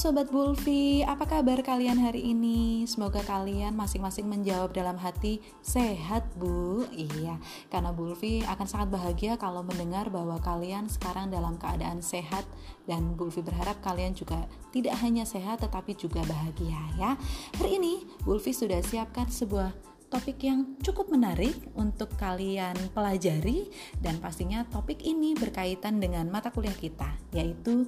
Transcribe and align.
Sobat 0.00 0.32
Bulfi, 0.32 1.04
apa 1.04 1.28
kabar 1.28 1.60
kalian 1.60 2.00
hari 2.00 2.32
ini? 2.32 2.88
Semoga 2.88 3.20
kalian 3.20 3.76
masing-masing 3.76 4.32
menjawab 4.32 4.72
dalam 4.72 4.96
hati 4.96 5.44
sehat 5.60 6.24
bu 6.40 6.88
Iya, 6.88 7.36
karena 7.68 7.92
Bulfi 7.92 8.40
akan 8.48 8.64
sangat 8.64 8.96
bahagia 8.96 9.36
kalau 9.36 9.60
mendengar 9.60 10.08
bahwa 10.08 10.40
kalian 10.40 10.88
sekarang 10.88 11.28
dalam 11.28 11.60
keadaan 11.60 12.00
sehat 12.00 12.48
Dan 12.88 13.12
Bulfi 13.12 13.44
berharap 13.44 13.84
kalian 13.84 14.16
juga 14.16 14.48
tidak 14.72 14.96
hanya 15.04 15.28
sehat 15.28 15.60
tetapi 15.60 15.92
juga 15.92 16.24
bahagia 16.24 16.80
ya 16.96 17.20
Hari 17.60 17.76
ini 17.76 18.00
Bulfi 18.24 18.56
sudah 18.56 18.80
siapkan 18.80 19.28
sebuah 19.28 19.68
topik 20.08 20.40
yang 20.40 20.80
cukup 20.80 21.12
menarik 21.12 21.60
untuk 21.76 22.08
kalian 22.16 22.72
pelajari 22.96 23.68
dan 24.00 24.16
pastinya 24.16 24.64
topik 24.64 25.04
ini 25.04 25.36
berkaitan 25.36 26.00
dengan 26.00 26.24
mata 26.32 26.48
kuliah 26.48 26.72
kita 26.72 27.20
yaitu 27.36 27.84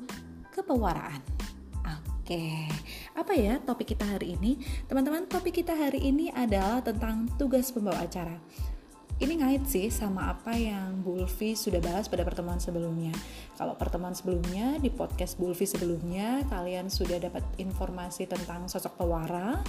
kepewaraan. 0.52 1.24
Oke, 1.82 2.70
apa 3.18 3.34
ya 3.34 3.58
topik 3.58 3.98
kita 3.98 4.06
hari 4.06 4.38
ini? 4.38 4.56
Teman-teman, 4.86 5.26
topik 5.26 5.58
kita 5.58 5.74
hari 5.74 5.98
ini 5.98 6.30
adalah 6.30 6.78
tentang 6.78 7.26
tugas 7.34 7.74
pembawa 7.74 8.06
acara. 8.06 8.38
Ini 9.22 9.38
ngait 9.38 9.70
sih 9.70 9.86
sama 9.86 10.34
apa 10.34 10.50
yang 10.58 10.98
Bu 11.02 11.22
Ulfi 11.22 11.54
sudah 11.54 11.78
bahas 11.78 12.10
pada 12.10 12.26
pertemuan 12.26 12.58
sebelumnya. 12.58 13.14
Kalau 13.54 13.78
pertemuan 13.78 14.18
sebelumnya 14.18 14.82
di 14.82 14.90
podcast 14.90 15.38
Bu 15.38 15.54
Ulfi 15.54 15.62
sebelumnya, 15.62 16.42
kalian 16.50 16.90
sudah 16.90 17.22
dapat 17.22 17.46
informasi 17.58 18.26
tentang 18.26 18.66
sosok 18.66 18.98
pewara, 18.98 19.62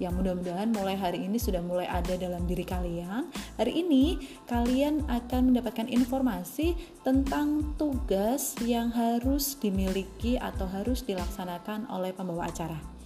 yang 0.00 0.16
mudah-mudahan 0.16 0.72
mulai 0.72 0.96
hari 0.96 1.28
ini 1.28 1.36
sudah 1.36 1.60
mulai 1.60 1.84
ada 1.84 2.16
dalam 2.16 2.48
diri 2.48 2.64
kalian. 2.64 3.28
Hari 3.60 3.84
ini 3.84 4.16
kalian 4.48 5.04
akan 5.06 5.52
mendapatkan 5.52 5.86
informasi 5.92 6.74
tentang 7.04 7.76
tugas 7.76 8.56
yang 8.64 8.88
harus 8.90 9.54
dimiliki 9.60 10.40
atau 10.40 10.64
harus 10.64 11.04
dilaksanakan 11.04 11.86
oleh 11.92 12.16
pembawa 12.16 12.48
acara. 12.48 12.99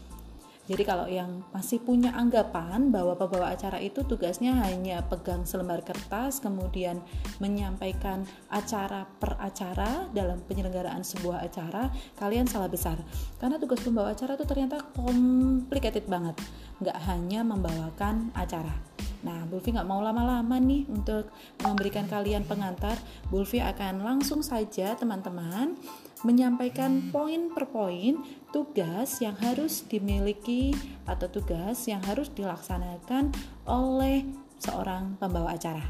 Jadi 0.64 0.82
kalau 0.82 1.04
yang 1.04 1.44
masih 1.52 1.76
punya 1.84 2.16
anggapan 2.16 2.88
bahwa 2.88 3.12
pembawa 3.20 3.52
acara 3.52 3.76
itu 3.84 4.00
tugasnya 4.00 4.56
hanya 4.64 5.04
pegang 5.04 5.44
selembar 5.44 5.84
kertas 5.84 6.40
kemudian 6.40 7.04
menyampaikan 7.36 8.24
acara 8.48 9.04
per 9.20 9.36
acara 9.36 10.08
dalam 10.16 10.40
penyelenggaraan 10.48 11.04
sebuah 11.04 11.44
acara, 11.44 11.92
kalian 12.16 12.48
salah 12.48 12.72
besar. 12.72 12.96
Karena 13.36 13.60
tugas 13.60 13.84
pembawa 13.84 14.16
acara 14.16 14.40
itu 14.40 14.48
ternyata 14.48 14.80
complicated 14.96 16.08
banget, 16.08 16.40
nggak 16.80 16.98
hanya 17.12 17.44
membawakan 17.44 18.32
acara. 18.32 18.93
Nah, 19.24 19.48
Bulfi 19.48 19.72
nggak 19.72 19.88
mau 19.88 20.04
lama-lama 20.04 20.60
nih 20.60 20.84
untuk 20.92 21.32
memberikan 21.64 22.04
kalian 22.04 22.44
pengantar. 22.44 23.00
Bulfi 23.32 23.58
akan 23.64 24.04
langsung 24.04 24.44
saja 24.44 24.92
teman-teman 25.00 25.80
menyampaikan 26.24 27.12
poin 27.12 27.52
per 27.52 27.68
poin 27.68 28.20
tugas 28.52 29.20
yang 29.24 29.36
harus 29.40 29.84
dimiliki 29.88 30.76
atau 31.08 31.28
tugas 31.28 31.88
yang 31.88 32.00
harus 32.04 32.32
dilaksanakan 32.32 33.32
oleh 33.64 34.28
seorang 34.60 35.16
pembawa 35.20 35.56
acara. 35.56 35.84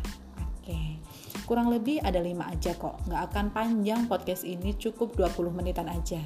Oke, 0.63 0.99
kurang 1.47 1.71
lebih 1.71 2.03
ada 2.03 2.19
lima 2.19 2.51
aja 2.51 2.75
kok, 2.75 3.03
nggak 3.07 3.23
akan 3.31 3.47
panjang 3.55 4.07
podcast 4.11 4.43
ini 4.43 4.75
cukup 4.75 5.15
20 5.15 5.55
menitan 5.55 5.87
aja. 5.91 6.23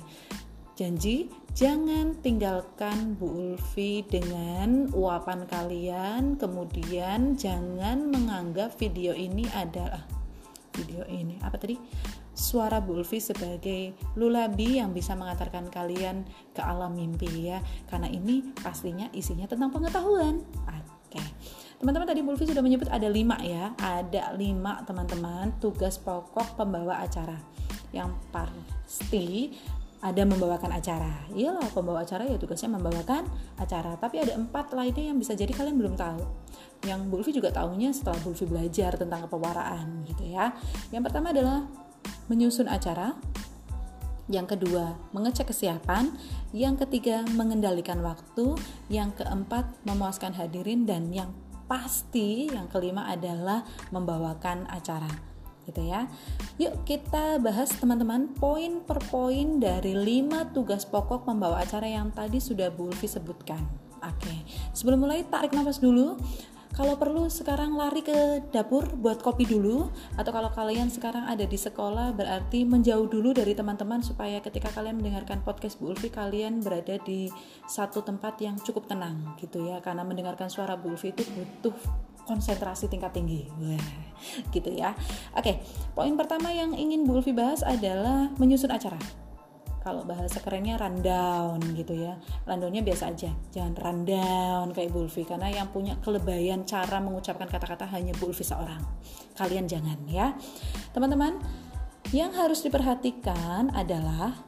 Janji, 0.79 1.27
jangan 1.59 2.15
tinggalkan 2.23 3.19
Bu 3.19 3.27
Ulfi 3.27 4.07
dengan 4.07 4.87
uapan 4.95 5.43
kalian, 5.51 6.39
kemudian 6.39 7.35
jangan 7.35 8.07
menganggap 8.07 8.79
video 8.79 9.11
ini 9.11 9.43
adalah 9.59 10.07
video 10.79 11.03
ini 11.11 11.35
apa 11.43 11.59
tadi? 11.59 11.75
Suara 12.31 12.79
Bu 12.79 13.03
Ulfi 13.03 13.19
sebagai 13.19 13.91
lulabi 14.15 14.79
yang 14.79 14.95
bisa 14.95 15.19
mengantarkan 15.19 15.67
kalian 15.67 16.23
ke 16.55 16.63
alam 16.63 16.95
mimpi 16.95 17.51
ya. 17.51 17.59
Karena 17.91 18.07
ini 18.07 18.47
pastinya 18.63 19.11
isinya 19.11 19.51
tentang 19.51 19.75
pengetahuan. 19.75 20.47
Oke. 20.63 21.19
Teman-teman 21.83 22.07
tadi 22.07 22.23
Bu 22.23 22.39
Ulfi 22.39 22.47
sudah 22.47 22.63
menyebut 22.63 22.87
ada 22.87 23.11
lima 23.11 23.35
ya. 23.43 23.75
Ada 23.83 24.31
lima 24.39 24.87
teman-teman 24.87 25.59
tugas 25.59 25.99
pokok 25.99 26.55
pembawa 26.55 27.03
acara. 27.03 27.35
Yang 27.91 28.15
pasti 28.31 29.59
ada 29.99 30.23
membawakan 30.23 30.71
acara. 30.79 31.27
Iyalah, 31.35 31.75
pembawa 31.75 32.07
acara 32.07 32.23
ya 32.23 32.39
tugasnya 32.39 32.71
membawakan 32.79 33.27
acara. 33.59 33.99
Tapi 33.99 34.23
ada 34.23 34.39
empat 34.39 34.71
lainnya 34.71 35.11
yang 35.11 35.19
bisa 35.19 35.35
jadi 35.35 35.51
kalian 35.51 35.75
belum 35.75 35.95
tahu. 35.99 36.23
Yang 36.87 37.01
Bulfi 37.11 37.31
juga 37.35 37.51
tahunya 37.51 37.91
setelah 37.91 38.19
Bulfi 38.23 38.47
belajar 38.47 38.95
tentang 38.95 39.27
kepewaraan 39.27 40.07
gitu 40.07 40.31
ya. 40.31 40.55
Yang 40.95 41.03
pertama 41.11 41.35
adalah 41.35 41.67
menyusun 42.31 42.71
acara. 42.71 43.19
Yang 44.29 44.55
kedua, 44.55 44.95
mengecek 45.11 45.51
kesiapan. 45.51 46.15
Yang 46.55 46.87
ketiga, 46.87 47.27
mengendalikan 47.35 47.99
waktu. 48.05 48.55
Yang 48.87 49.25
keempat, 49.25 49.83
memuaskan 49.83 50.37
hadirin 50.39 50.87
dan 50.87 51.11
yang 51.11 51.35
pasti 51.69 52.49
yang 52.49 52.71
kelima 52.71 53.05
adalah 53.13 53.61
membawakan 53.93 54.65
acara 54.73 55.28
gitu 55.69 55.85
ya. 55.85 56.09
Yuk 56.57 56.89
kita 56.89 57.37
bahas 57.45 57.69
teman-teman 57.77 58.33
poin 58.41 58.81
per 58.81 59.05
poin 59.13 59.61
dari 59.61 59.93
5 59.93 60.57
tugas 60.57 60.89
pokok 60.89 61.29
pembawa 61.29 61.61
acara 61.61 61.85
yang 61.85 62.09
tadi 62.09 62.41
sudah 62.41 62.73
Bu 62.73 62.89
Ulfi 62.89 63.05
sebutkan. 63.05 63.61
Oke, 64.01 64.47
sebelum 64.73 65.05
mulai 65.05 65.29
tarik 65.29 65.53
nafas 65.53 65.79
dulu. 65.85 66.17
Kalau 66.69 67.01
perlu 67.01 67.33
sekarang 67.33 67.75
lari 67.81 68.05
ke 68.05 68.45
dapur 68.53 68.85
buat 69.01 69.25
kopi 69.25 69.49
dulu 69.49 69.89
atau 70.21 70.31
kalau 70.31 70.53
kalian 70.53 70.93
sekarang 70.93 71.25
ada 71.25 71.49
di 71.49 71.57
sekolah 71.57 72.13
berarti 72.13 72.69
menjauh 72.69 73.09
dulu 73.09 73.33
dari 73.33 73.57
teman-teman 73.57 74.05
supaya 74.05 74.39
ketika 74.45 74.69
kalian 74.77 75.01
mendengarkan 75.01 75.41
podcast 75.43 75.81
Bu 75.81 75.97
Ulfi 75.97 76.13
kalian 76.13 76.61
berada 76.61 77.01
di 77.03 77.33
satu 77.65 78.05
tempat 78.05 78.37
yang 78.45 78.61
cukup 78.61 78.85
tenang 78.85 79.35
gitu 79.41 79.65
ya 79.65 79.81
karena 79.81 80.05
mendengarkan 80.05 80.53
suara 80.53 80.77
Bu 80.77 80.93
Ulfi 80.93 81.17
itu 81.17 81.25
butuh 81.33 81.75
konsentrasi 82.29 82.93
tingkat 82.93 83.17
tinggi. 83.17 83.49
Gitu 84.53 84.71
ya. 84.77 84.93
Oke, 85.33 85.65
poin 85.97 86.13
pertama 86.21 86.53
yang 86.53 86.77
ingin 86.77 87.09
Bu 87.09 87.17
Ulfi 87.19 87.33
bahas 87.33 87.65
adalah 87.65 88.29
menyusun 88.37 88.69
acara. 88.69 89.01
Kalau 89.79 90.05
bahasa 90.05 90.45
kerennya 90.45 90.77
rundown 90.77 91.65
gitu 91.73 91.97
ya. 91.97 92.21
Rundownnya 92.45 92.85
biasa 92.85 93.09
aja, 93.09 93.33
jangan 93.49 93.73
rundown 93.81 94.77
kayak 94.77 94.93
Bu 94.93 95.09
Ulfi 95.09 95.25
karena 95.25 95.49
yang 95.49 95.73
punya 95.73 95.97
kelebayan 96.05 96.69
cara 96.69 97.01
mengucapkan 97.01 97.49
kata-kata 97.49 97.89
hanya 97.89 98.13
Bu 98.21 98.29
Ulfi 98.29 98.45
seorang. 98.45 98.85
Kalian 99.33 99.65
jangan 99.65 99.97
ya. 100.05 100.37
Teman-teman, 100.93 101.41
yang 102.13 102.37
harus 102.37 102.61
diperhatikan 102.61 103.73
adalah 103.73 104.48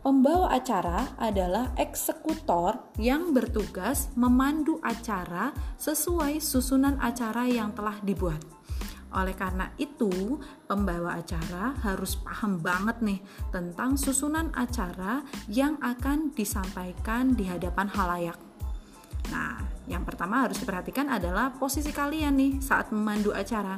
Pembawa 0.00 0.56
acara 0.56 1.12
adalah 1.20 1.76
eksekutor 1.76 2.96
yang 2.96 3.36
bertugas 3.36 4.08
memandu 4.16 4.80
acara 4.80 5.52
sesuai 5.76 6.40
susunan 6.40 6.96
acara 7.04 7.44
yang 7.44 7.76
telah 7.76 8.00
dibuat. 8.00 8.40
Oleh 9.12 9.36
karena 9.36 9.68
itu, 9.76 10.40
pembawa 10.64 11.20
acara 11.20 11.76
harus 11.84 12.16
paham 12.16 12.64
banget 12.64 12.96
nih 13.04 13.20
tentang 13.52 14.00
susunan 14.00 14.48
acara 14.56 15.20
yang 15.52 15.76
akan 15.84 16.32
disampaikan 16.32 17.36
di 17.36 17.44
hadapan 17.44 17.92
halayak. 17.92 18.40
Nah, 19.28 19.60
yang 19.84 20.08
pertama 20.08 20.48
harus 20.48 20.64
diperhatikan 20.64 21.12
adalah 21.12 21.52
posisi 21.52 21.92
kalian 21.92 22.40
nih 22.40 22.52
saat 22.64 22.88
memandu 22.88 23.36
acara 23.36 23.76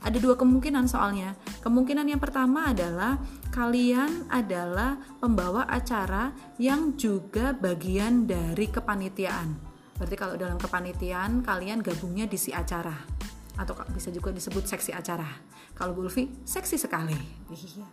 ada 0.00 0.18
dua 0.18 0.34
kemungkinan 0.36 0.88
soalnya. 0.88 1.36
Kemungkinan 1.60 2.08
yang 2.08 2.20
pertama 2.20 2.72
adalah 2.72 3.20
kalian 3.52 4.28
adalah 4.32 4.96
pembawa 5.20 5.68
acara 5.68 6.32
yang 6.56 6.96
juga 6.96 7.52
bagian 7.52 8.24
dari 8.24 8.66
kepanitiaan. 8.68 9.56
Berarti 10.00 10.16
kalau 10.16 10.34
dalam 10.40 10.56
kepanitiaan 10.56 11.44
kalian 11.44 11.84
gabungnya 11.84 12.24
di 12.24 12.40
si 12.40 12.56
acara 12.56 13.20
atau 13.60 13.76
bisa 13.92 14.08
juga 14.08 14.32
disebut 14.32 14.64
seksi 14.64 14.96
acara. 14.96 15.28
Kalau 15.76 15.92
Bu 15.92 16.08
seksi 16.08 16.76
sekali. 16.80 17.16
Iya. 17.52 17.88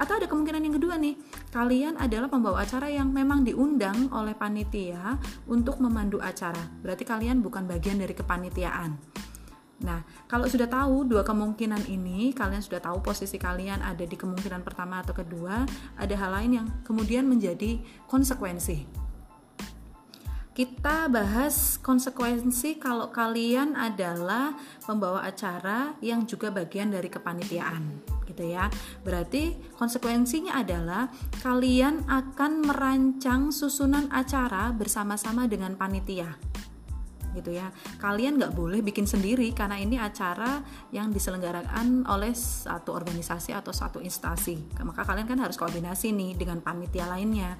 Atau 0.00 0.16
ada 0.16 0.24
kemungkinan 0.28 0.64
yang 0.64 0.76
kedua 0.80 0.96
nih, 0.96 1.16
kalian 1.52 2.00
adalah 2.00 2.28
pembawa 2.32 2.64
acara 2.64 2.88
yang 2.88 3.12
memang 3.12 3.44
diundang 3.44 4.08
oleh 4.12 4.32
panitia 4.32 5.20
untuk 5.48 5.80
memandu 5.80 6.20
acara. 6.20 6.60
Berarti 6.80 7.04
kalian 7.04 7.44
bukan 7.44 7.68
bagian 7.68 8.00
dari 8.00 8.12
kepanitiaan. 8.16 8.96
Nah, 9.80 10.04
kalau 10.28 10.44
sudah 10.44 10.68
tahu 10.68 11.08
dua 11.08 11.24
kemungkinan 11.24 11.88
ini, 11.88 12.36
kalian 12.36 12.60
sudah 12.60 12.84
tahu 12.84 13.00
posisi 13.00 13.40
kalian 13.40 13.80
ada 13.80 14.04
di 14.04 14.12
kemungkinan 14.12 14.60
pertama 14.60 15.00
atau 15.00 15.16
kedua, 15.16 15.64
ada 15.96 16.14
hal 16.20 16.30
lain 16.36 16.52
yang 16.60 16.66
kemudian 16.84 17.24
menjadi 17.24 17.80
konsekuensi. 18.04 18.84
Kita 20.52 21.08
bahas 21.08 21.80
konsekuensi 21.80 22.76
kalau 22.76 23.08
kalian 23.08 23.72
adalah 23.72 24.52
pembawa 24.84 25.24
acara 25.24 25.96
yang 26.04 26.28
juga 26.28 26.52
bagian 26.52 26.92
dari 26.92 27.08
kepanitiaan, 27.08 28.04
gitu 28.28 28.44
ya. 28.44 28.68
Berarti 29.00 29.56
konsekuensinya 29.80 30.60
adalah 30.60 31.08
kalian 31.40 32.04
akan 32.04 32.68
merancang 32.68 33.48
susunan 33.48 34.12
acara 34.12 34.76
bersama-sama 34.76 35.48
dengan 35.48 35.72
panitia 35.80 36.36
gitu 37.34 37.54
ya. 37.54 37.70
Kalian 37.98 38.38
nggak 38.38 38.52
boleh 38.54 38.80
bikin 38.80 39.04
sendiri 39.04 39.50
karena 39.54 39.78
ini 39.78 39.96
acara 39.96 40.62
yang 40.90 41.10
diselenggarakan 41.14 42.06
oleh 42.06 42.32
satu 42.34 42.94
organisasi 42.94 43.54
atau 43.54 43.70
satu 43.70 43.98
instansi. 44.02 44.80
Maka 44.82 45.06
kalian 45.06 45.26
kan 45.26 45.38
harus 45.40 45.56
koordinasi 45.58 46.12
nih 46.14 46.36
dengan 46.36 46.58
panitia 46.64 47.06
lainnya. 47.06 47.56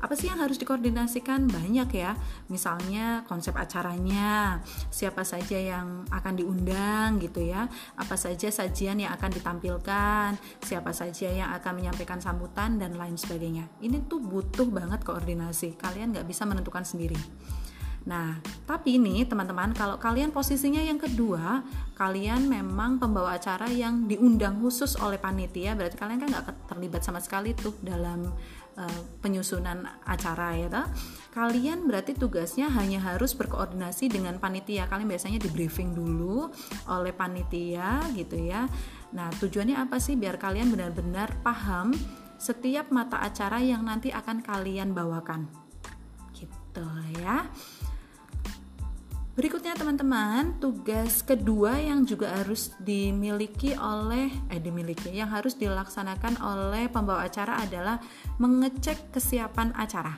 Apa 0.00 0.16
sih 0.16 0.32
yang 0.32 0.40
harus 0.40 0.56
dikoordinasikan? 0.56 1.44
Banyak 1.44 1.92
ya. 1.92 2.16
Misalnya 2.48 3.28
konsep 3.28 3.52
acaranya 3.52 4.64
siapa 4.88 5.28
saja 5.28 5.60
yang 5.60 6.08
akan 6.08 6.40
diundang 6.40 7.20
gitu 7.20 7.44
ya. 7.44 7.68
Apa 8.00 8.16
saja 8.16 8.48
sajian 8.48 8.96
yang 8.96 9.12
akan 9.12 9.28
ditampilkan 9.28 10.40
siapa 10.64 10.96
saja 10.96 11.28
yang 11.28 11.52
akan 11.52 11.84
menyampaikan 11.84 12.16
sambutan 12.16 12.80
dan 12.80 12.96
lain 12.96 13.20
sebagainya. 13.20 13.68
Ini 13.84 14.08
tuh 14.08 14.24
butuh 14.24 14.72
banget 14.72 15.04
koordinasi. 15.04 15.76
Kalian 15.76 16.16
nggak 16.16 16.24
bisa 16.24 16.48
menentukan 16.48 16.82
sendiri 16.88 17.20
Nah, 18.08 18.40
tapi 18.64 18.96
ini 18.96 19.28
teman-teman, 19.28 19.76
kalau 19.76 20.00
kalian 20.00 20.32
posisinya 20.32 20.80
yang 20.80 20.96
kedua, 20.96 21.60
kalian 22.00 22.48
memang 22.48 22.96
pembawa 22.96 23.36
acara 23.36 23.68
yang 23.68 24.08
diundang 24.08 24.56
khusus 24.56 24.96
oleh 24.96 25.20
panitia, 25.20 25.76
berarti 25.76 26.00
kalian 26.00 26.18
kan 26.24 26.28
nggak 26.32 26.46
terlibat 26.64 27.04
sama 27.04 27.20
sekali 27.20 27.52
tuh 27.52 27.76
dalam 27.84 28.24
uh, 28.80 29.00
penyusunan 29.20 29.84
acara 30.08 30.56
ya, 30.56 30.72
toh? 30.72 30.88
Kalian 31.36 31.84
berarti 31.84 32.16
tugasnya 32.16 32.72
hanya 32.72 33.04
harus 33.04 33.36
berkoordinasi 33.36 34.08
dengan 34.08 34.40
panitia. 34.40 34.88
Kalian 34.88 35.06
biasanya 35.06 35.38
di 35.38 35.52
briefing 35.52 35.92
dulu 35.92 36.48
oleh 36.88 37.12
panitia 37.12 38.00
gitu 38.16 38.40
ya. 38.40 38.64
Nah, 39.12 39.28
tujuannya 39.36 39.76
apa 39.76 40.00
sih? 40.00 40.16
Biar 40.16 40.40
kalian 40.40 40.72
benar-benar 40.72 41.36
paham 41.44 41.92
setiap 42.40 42.88
mata 42.88 43.20
acara 43.20 43.60
yang 43.60 43.84
nanti 43.84 44.08
akan 44.08 44.40
kalian 44.40 44.96
bawakan. 44.96 45.46
Gitu 46.32 46.86
ya. 47.20 47.44
Berikutnya 49.40 49.72
teman-teman, 49.72 50.60
tugas 50.60 51.24
kedua 51.24 51.80
yang 51.80 52.04
juga 52.04 52.28
harus 52.28 52.76
dimiliki 52.76 53.72
oleh 53.72 54.28
eh 54.52 54.60
dimiliki 54.60 55.16
yang 55.16 55.32
harus 55.32 55.56
dilaksanakan 55.56 56.36
oleh 56.44 56.92
pembawa 56.92 57.24
acara 57.24 57.56
adalah 57.56 58.04
mengecek 58.36 59.08
kesiapan 59.08 59.72
acara. 59.80 60.12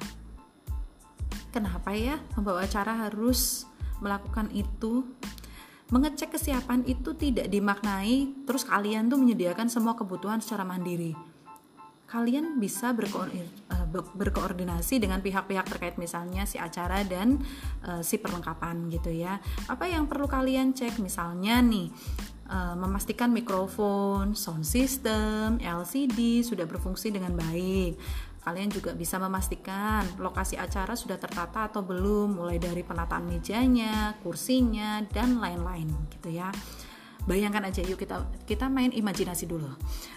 Kenapa 1.54 1.94
ya 1.94 2.18
pembawa 2.34 2.66
acara 2.66 3.06
harus 3.06 3.62
melakukan 4.02 4.50
itu? 4.50 5.06
Mengecek 5.94 6.34
kesiapan 6.34 6.82
itu 6.90 7.14
tidak 7.14 7.46
dimaknai 7.46 8.42
terus 8.42 8.66
kalian 8.66 9.06
tuh 9.06 9.22
menyediakan 9.22 9.70
semua 9.70 9.94
kebutuhan 9.94 10.42
secara 10.42 10.66
mandiri 10.66 11.14
kalian 12.12 12.60
bisa 12.60 12.92
eh, 12.92 13.48
berkoordinasi 13.92 15.00
dengan 15.00 15.24
pihak-pihak 15.24 15.64
terkait 15.64 15.96
misalnya 15.96 16.44
si 16.44 16.60
acara 16.60 17.00
dan 17.08 17.40
uh, 17.88 18.04
si 18.04 18.20
perlengkapan 18.20 18.92
gitu 18.92 19.08
ya. 19.08 19.40
Apa 19.64 19.88
yang 19.88 20.04
perlu 20.04 20.28
kalian 20.28 20.76
cek 20.76 21.00
misalnya 21.00 21.64
nih 21.64 21.88
uh, 22.52 22.76
memastikan 22.76 23.32
mikrofon, 23.32 24.36
sound 24.36 24.68
system, 24.68 25.56
LCD 25.56 26.44
sudah 26.44 26.68
berfungsi 26.68 27.08
dengan 27.08 27.32
baik. 27.32 27.96
Kalian 28.42 28.74
juga 28.74 28.90
bisa 28.92 29.22
memastikan 29.22 30.02
lokasi 30.18 30.58
acara 30.58 30.98
sudah 30.98 31.14
tertata 31.14 31.70
atau 31.70 31.80
belum, 31.80 32.42
mulai 32.42 32.58
dari 32.58 32.82
penataan 32.82 33.30
mejanya, 33.30 34.18
kursinya, 34.18 34.98
dan 35.14 35.38
lain-lain 35.38 35.88
gitu 36.18 36.42
ya. 36.42 36.50
Bayangkan 37.24 37.62
aja 37.62 37.80
yuk 37.86 38.02
kita 38.02 38.26
kita 38.48 38.66
main 38.66 38.90
imajinasi 38.90 39.46
dulu. 39.46 39.70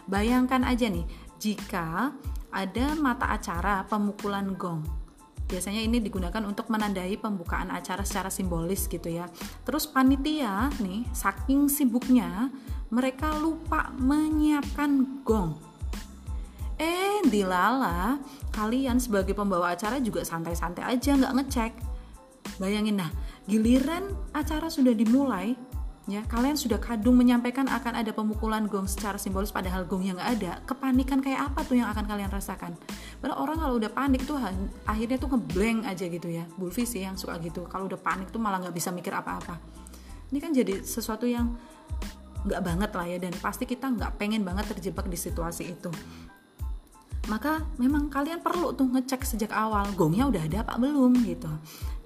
Bayangkan 0.09 0.65
aja 0.65 0.89
nih 0.89 1.05
jika 1.37 2.15
ada 2.49 2.85
mata 2.97 3.29
acara 3.29 3.85
pemukulan 3.85 4.55
gong. 4.57 4.81
Biasanya 5.45 5.85
ini 5.85 6.01
digunakan 6.01 6.41
untuk 6.41 6.73
menandai 6.73 7.13
pembukaan 7.21 7.69
acara 7.69 8.01
secara 8.01 8.33
simbolis 8.33 8.89
gitu 8.89 9.05
ya. 9.13 9.29
Terus 9.61 9.85
panitia 9.85 10.73
nih 10.81 11.05
saking 11.13 11.69
sibuknya 11.69 12.49
mereka 12.89 13.29
lupa 13.37 13.93
menyiapkan 13.93 15.21
gong. 15.21 15.53
Eh, 16.75 17.23
dilala, 17.29 18.19
kalian 18.51 18.99
sebagai 18.99 19.31
pembawa 19.31 19.77
acara 19.77 20.01
juga 20.01 20.25
santai-santai 20.25 20.83
aja 20.83 21.15
nggak 21.15 21.35
ngecek. 21.39 21.73
Bayangin 22.59 22.99
nah, 22.99 23.11
giliran 23.47 24.11
acara 24.35 24.67
sudah 24.67 24.91
dimulai, 24.91 25.55
ya 26.05 26.21
kalian 26.29 26.53
sudah 26.53 26.77
kadung 26.77 27.17
menyampaikan 27.17 27.65
akan 27.65 27.97
ada 27.97 28.13
pemukulan 28.13 28.69
gong 28.69 28.85
secara 28.85 29.17
simbolis 29.17 29.49
padahal 29.49 29.89
gong 29.89 30.05
yang 30.05 30.21
nggak 30.21 30.31
ada. 30.37 30.51
Kepanikan 30.69 31.17
kayak 31.17 31.49
apa 31.49 31.65
tuh 31.65 31.81
yang 31.81 31.89
akan 31.89 32.05
kalian 32.05 32.29
rasakan? 32.29 32.77
Padahal 33.17 33.41
orang 33.41 33.57
kalau 33.57 33.75
udah 33.81 33.89
panik 33.89 34.21
tuh 34.29 34.37
akhirnya 34.85 35.17
tuh 35.17 35.33
ngeblank 35.33 35.89
aja 35.89 36.05
gitu 36.05 36.29
ya. 36.29 36.45
Bulfi 36.57 36.85
sih 36.85 37.01
yang 37.01 37.17
suka 37.17 37.41
gitu. 37.41 37.65
Kalau 37.65 37.89
udah 37.89 37.97
panik 37.97 38.29
tuh 38.29 38.37
malah 38.37 38.61
nggak 38.61 38.75
bisa 38.77 38.93
mikir 38.93 39.17
apa-apa. 39.17 39.57
Ini 40.29 40.37
kan 40.37 40.53
jadi 40.53 40.85
sesuatu 40.85 41.25
yang 41.25 41.57
nggak 42.45 42.61
banget 42.61 42.91
lah 42.93 43.05
ya 43.09 43.17
dan 43.17 43.33
pasti 43.41 43.65
kita 43.65 43.89
nggak 43.89 44.21
pengen 44.21 44.45
banget 44.45 44.69
terjebak 44.77 45.09
di 45.09 45.17
situasi 45.17 45.73
itu. 45.73 45.89
Maka 47.25 47.65
memang 47.81 48.13
kalian 48.13 48.45
perlu 48.45 48.77
tuh 48.77 48.85
ngecek 48.85 49.25
sejak 49.25 49.49
awal 49.49 49.89
gongnya 49.97 50.29
udah 50.29 50.45
ada 50.45 50.61
apa 50.61 50.77
belum 50.77 51.25
gitu. 51.25 51.49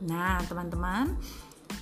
Nah 0.08 0.40
teman-teman 0.48 1.20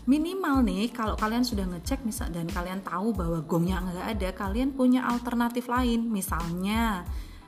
minimal 0.07 0.63
nih 0.63 0.87
kalau 0.95 1.19
kalian 1.19 1.43
sudah 1.43 1.67
ngecek 1.67 2.07
misal 2.07 2.31
dan 2.31 2.47
kalian 2.47 2.79
tahu 2.79 3.11
bahwa 3.11 3.43
gongnya 3.43 3.83
nggak 3.83 4.07
ada 4.17 4.29
kalian 4.31 4.71
punya 4.71 5.03
alternatif 5.03 5.67
lain. 5.67 6.07
Misalnya 6.07 7.03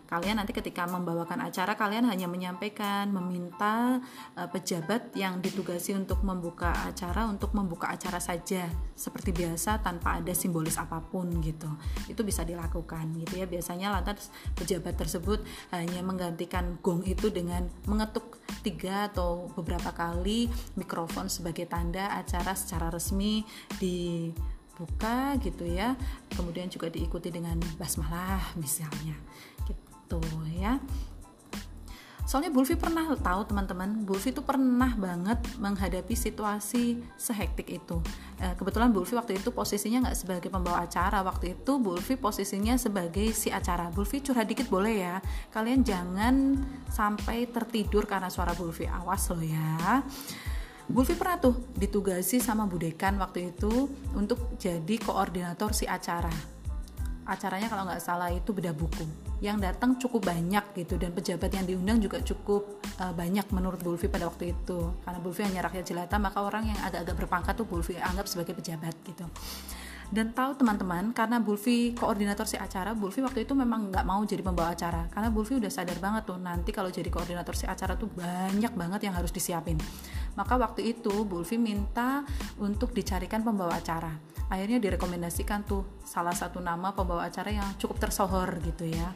kalian 0.09 0.41
nanti 0.41 0.57
ketika 0.57 0.89
membawakan 0.89 1.45
acara 1.45 1.77
kalian 1.77 2.09
hanya 2.09 2.25
menyampaikan 2.25 3.13
meminta 3.13 4.01
uh, 4.33 4.49
pejabat 4.49 5.13
yang 5.13 5.37
ditugasi 5.37 5.93
untuk 5.93 6.25
membuka 6.25 6.73
acara 6.89 7.29
untuk 7.29 7.53
membuka 7.53 7.93
acara 7.93 8.17
saja 8.17 8.65
seperti 8.97 9.29
biasa 9.29 9.85
tanpa 9.85 10.17
ada 10.17 10.33
simbolis 10.33 10.81
apa 10.81 10.97
pun 10.97 11.29
gitu. 11.45 11.69
Itu 12.09 12.25
bisa 12.25 12.41
dilakukan 12.41 13.21
gitu 13.21 13.37
ya. 13.37 13.45
Biasanya 13.45 13.93
lantas 13.93 14.33
pejabat 14.57 14.97
tersebut 14.97 15.45
hanya 15.69 16.01
menggantikan 16.01 16.81
gong 16.81 17.05
itu 17.05 17.29
dengan 17.29 17.69
mengetuk 17.85 18.41
tiga 18.65 19.13
atau 19.13 19.53
beberapa 19.53 19.93
kali 19.93 20.49
mikrofon 20.73 21.29
sebagai 21.29 21.69
tanda 21.69 22.17
acara 22.17 22.57
secara 22.57 22.89
resmi 22.89 23.45
di 23.77 24.33
buka 24.73 25.37
gitu 25.37 25.69
ya. 25.69 25.93
Kemudian 26.33 26.65
juga 26.65 26.89
diikuti 26.89 27.29
dengan 27.29 27.61
basmalah 27.77 28.57
misalnya 28.57 29.13
gitu 29.69 29.88
ya. 30.57 30.81
Soalnya 32.29 32.53
Bulfi 32.53 32.77
pernah 32.77 33.09
tahu 33.17 33.41
teman-teman. 33.49 34.05
Bulfi 34.05 34.29
itu 34.29 34.45
pernah 34.45 34.93
banget 34.93 35.41
menghadapi 35.57 36.13
situasi 36.13 37.01
sehektik 37.17 37.65
itu. 37.73 37.97
Eh, 38.37 38.53
kebetulan 38.53 38.93
Bulfi 38.93 39.17
waktu 39.17 39.41
itu 39.41 39.49
posisinya 39.49 40.05
nggak 40.05 40.13
sebagai 40.13 40.49
pembawa 40.53 40.85
acara. 40.85 41.25
Waktu 41.25 41.57
itu 41.57 41.81
Bulfi 41.81 42.21
posisinya 42.21 42.77
sebagai 42.77 43.33
si 43.33 43.49
acara. 43.49 43.89
Bulfi 43.89 44.21
curhat 44.21 44.45
dikit 44.45 44.69
boleh 44.69 45.09
ya. 45.09 45.17
Kalian 45.49 45.81
jangan 45.81 46.61
sampai 46.93 47.49
tertidur 47.49 48.05
karena 48.05 48.29
suara 48.29 48.53
Bulfi 48.53 48.85
awas 48.85 49.25
loh 49.33 49.41
ya. 49.41 50.05
Bulfi 50.85 51.17
pernah 51.17 51.41
tuh 51.41 51.57
ditugasi 51.81 52.37
sama 52.37 52.69
Budekan 52.69 53.17
waktu 53.17 53.57
itu 53.57 53.89
untuk 54.13 54.53
jadi 54.61 55.01
koordinator 55.01 55.73
si 55.73 55.89
acara 55.89 56.58
acaranya 57.29 57.69
kalau 57.69 57.85
nggak 57.85 58.01
salah 58.01 58.33
itu 58.33 58.49
beda 58.49 58.73
buku. 58.73 59.05
Yang 59.39 59.71
datang 59.71 59.95
cukup 60.01 60.27
banyak 60.27 60.65
gitu 60.75 60.97
dan 60.97 61.13
pejabat 61.13 61.53
yang 61.53 61.65
diundang 61.69 61.97
juga 62.01 62.19
cukup 62.19 62.81
uh, 62.99 63.13
banyak 63.13 63.45
menurut 63.53 63.79
Bulfi 63.79 64.09
pada 64.09 64.27
waktu 64.27 64.57
itu. 64.57 64.91
Karena 65.05 65.19
Bulfi 65.21 65.45
hanya 65.45 65.63
rakyat 65.69 65.85
jelata 65.85 66.17
maka 66.17 66.41
orang 66.41 66.67
yang 66.67 66.79
agak-agak 66.81 67.15
berpangkat 67.23 67.53
tuh 67.55 67.69
Bulfi 67.69 67.95
anggap 67.95 68.25
sebagai 68.25 68.57
pejabat 68.57 68.97
gitu. 69.05 69.23
Dan 70.09 70.33
tahu 70.33 70.57
teman-teman 70.57 71.13
karena 71.13 71.37
Bulfi 71.37 71.93
koordinator 71.93 72.49
si 72.49 72.57
acara 72.57 72.97
Bulfi 72.97 73.21
waktu 73.21 73.45
itu 73.45 73.53
memang 73.53 73.93
nggak 73.93 74.05
mau 74.09 74.25
jadi 74.25 74.41
pembawa 74.41 74.73
acara. 74.73 75.05
Karena 75.13 75.29
Bulfi 75.29 75.61
udah 75.61 75.69
sadar 75.69 76.01
banget 76.01 76.25
tuh 76.25 76.41
nanti 76.41 76.73
kalau 76.73 76.89
jadi 76.89 77.13
koordinator 77.13 77.53
si 77.53 77.69
acara 77.69 77.93
tuh 77.93 78.09
banyak 78.09 78.73
banget 78.73 79.05
yang 79.05 79.13
harus 79.13 79.29
disiapin. 79.29 79.77
Maka 80.33 80.57
waktu 80.57 80.97
itu 80.97 81.23
Bulfi 81.29 81.61
minta 81.61 82.25
untuk 82.57 82.89
dicarikan 82.91 83.45
pembawa 83.45 83.77
acara 83.77 84.38
akhirnya 84.49 84.81
direkomendasikan 84.81 85.63
tuh 85.63 85.85
salah 86.01 86.33
satu 86.33 86.57
nama 86.57 86.91
pembawa 86.97 87.29
acara 87.29 87.53
yang 87.53 87.69
cukup 87.77 88.01
tersohor 88.01 88.57
gitu 88.65 88.89
ya. 88.89 89.13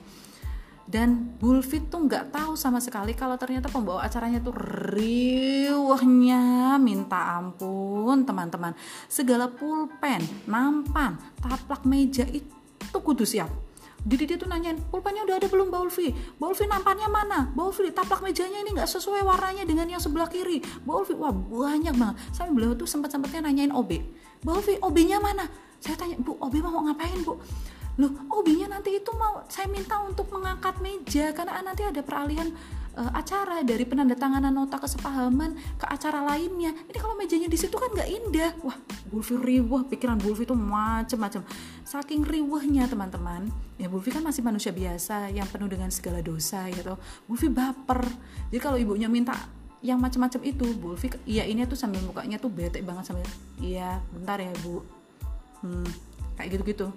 Dan 0.84 1.40
Bulfit 1.40 1.88
tuh 1.88 2.06
nggak 2.06 2.36
tahu 2.36 2.60
sama 2.60 2.84
sekali 2.84 3.16
kalau 3.16 3.40
ternyata 3.40 3.72
pembawa 3.72 4.04
acaranya 4.04 4.44
tuh 4.44 4.54
riuhnya 4.94 6.76
minta 6.78 7.40
ampun 7.40 8.28
teman-teman. 8.28 8.76
Segala 9.08 9.48
pulpen, 9.48 10.22
nampan, 10.46 11.16
taplak 11.40 11.88
meja 11.88 12.28
itu 12.28 12.98
kudu 13.00 13.24
siap. 13.24 13.50
Didi 14.04 14.28
dia 14.28 14.36
tuh 14.36 14.52
nanyain 14.52 14.76
pulpennya 14.92 15.24
udah 15.24 15.40
ada 15.40 15.48
belum 15.48 15.72
Baulfi 15.72 16.12
Baulfi 16.36 16.68
nampannya 16.68 17.08
mana? 17.08 17.48
Baulfi 17.56 17.88
taplak 17.96 18.20
mejanya 18.20 18.60
ini 18.60 18.76
nggak 18.76 18.92
sesuai 18.92 19.24
warnanya 19.24 19.64
dengan 19.64 19.88
yang 19.88 20.04
sebelah 20.04 20.28
kiri. 20.28 20.60
Baulfi 20.84 21.16
wah 21.16 21.32
banyak 21.32 21.96
banget. 21.96 22.20
Sampai 22.36 22.52
beliau 22.52 22.76
tuh 22.76 22.84
sempat 22.84 23.16
sempatnya 23.16 23.48
nanyain 23.48 23.72
OB 23.72 23.92
Baulfi 24.44 24.76
OB-nya 24.84 25.24
mana? 25.24 25.48
Saya 25.80 25.96
tanya 25.96 26.20
bu 26.20 26.36
OB 26.40 26.54
mau 26.60 26.84
ngapain 26.88 27.20
bu? 27.24 27.40
Loh 28.00 28.12
OB-nya 28.28 28.68
nanti 28.68 28.98
itu 28.98 29.12
mau 29.16 29.46
saya 29.48 29.70
minta 29.70 30.02
untuk 30.02 30.28
mengangkat 30.34 30.82
meja 30.82 31.30
karena 31.32 31.62
nanti 31.62 31.86
ada 31.86 32.02
peralihan 32.02 32.50
uh, 32.98 33.12
acara 33.14 33.62
dari 33.62 33.86
penandatanganan 33.86 34.50
nota 34.50 34.82
kesepahaman 34.82 35.54
ke 35.78 35.86
acara 35.86 36.26
lainnya. 36.26 36.74
Ini 36.74 36.98
kalau 36.98 37.14
mejanya 37.14 37.46
di 37.46 37.58
situ 37.58 37.78
kan 37.78 37.94
nggak 37.94 38.10
indah. 38.10 38.52
Wah 38.66 38.78
Bulfi 39.14 39.38
riwah 39.38 39.86
pikiran 39.86 40.18
Bulfi 40.18 40.50
itu 40.50 40.58
macem-macem. 40.58 41.46
Saking 41.86 42.26
riwahnya 42.26 42.90
teman-teman. 42.90 43.54
Ya 43.78 43.88
Bulfi 43.94 44.10
kan 44.10 44.26
masih 44.26 44.42
manusia 44.42 44.74
biasa 44.74 45.30
yang 45.30 45.46
penuh 45.46 45.70
dengan 45.70 45.94
segala 45.94 46.26
dosa 46.26 46.66
gitu 46.74 46.98
Bulfi 47.30 47.48
baper. 47.48 48.02
Jadi 48.50 48.60
kalau 48.62 48.82
ibunya 48.82 49.06
minta 49.06 49.38
yang 49.84 50.00
macam-macam 50.00 50.42
itu 50.48 50.66
Bulfi 50.80 51.12
iya 51.28 51.44
ini 51.44 51.68
tuh 51.68 51.76
sambil 51.76 52.00
mukanya 52.08 52.40
tuh 52.40 52.48
bete 52.48 52.80
banget 52.80 53.12
sambil 53.12 53.28
iya 53.60 54.00
bentar 54.16 54.40
ya 54.40 54.50
bu. 54.64 54.80
Hmm, 55.60 55.88
kayak 56.40 56.56
gitu-gitu. 56.56 56.88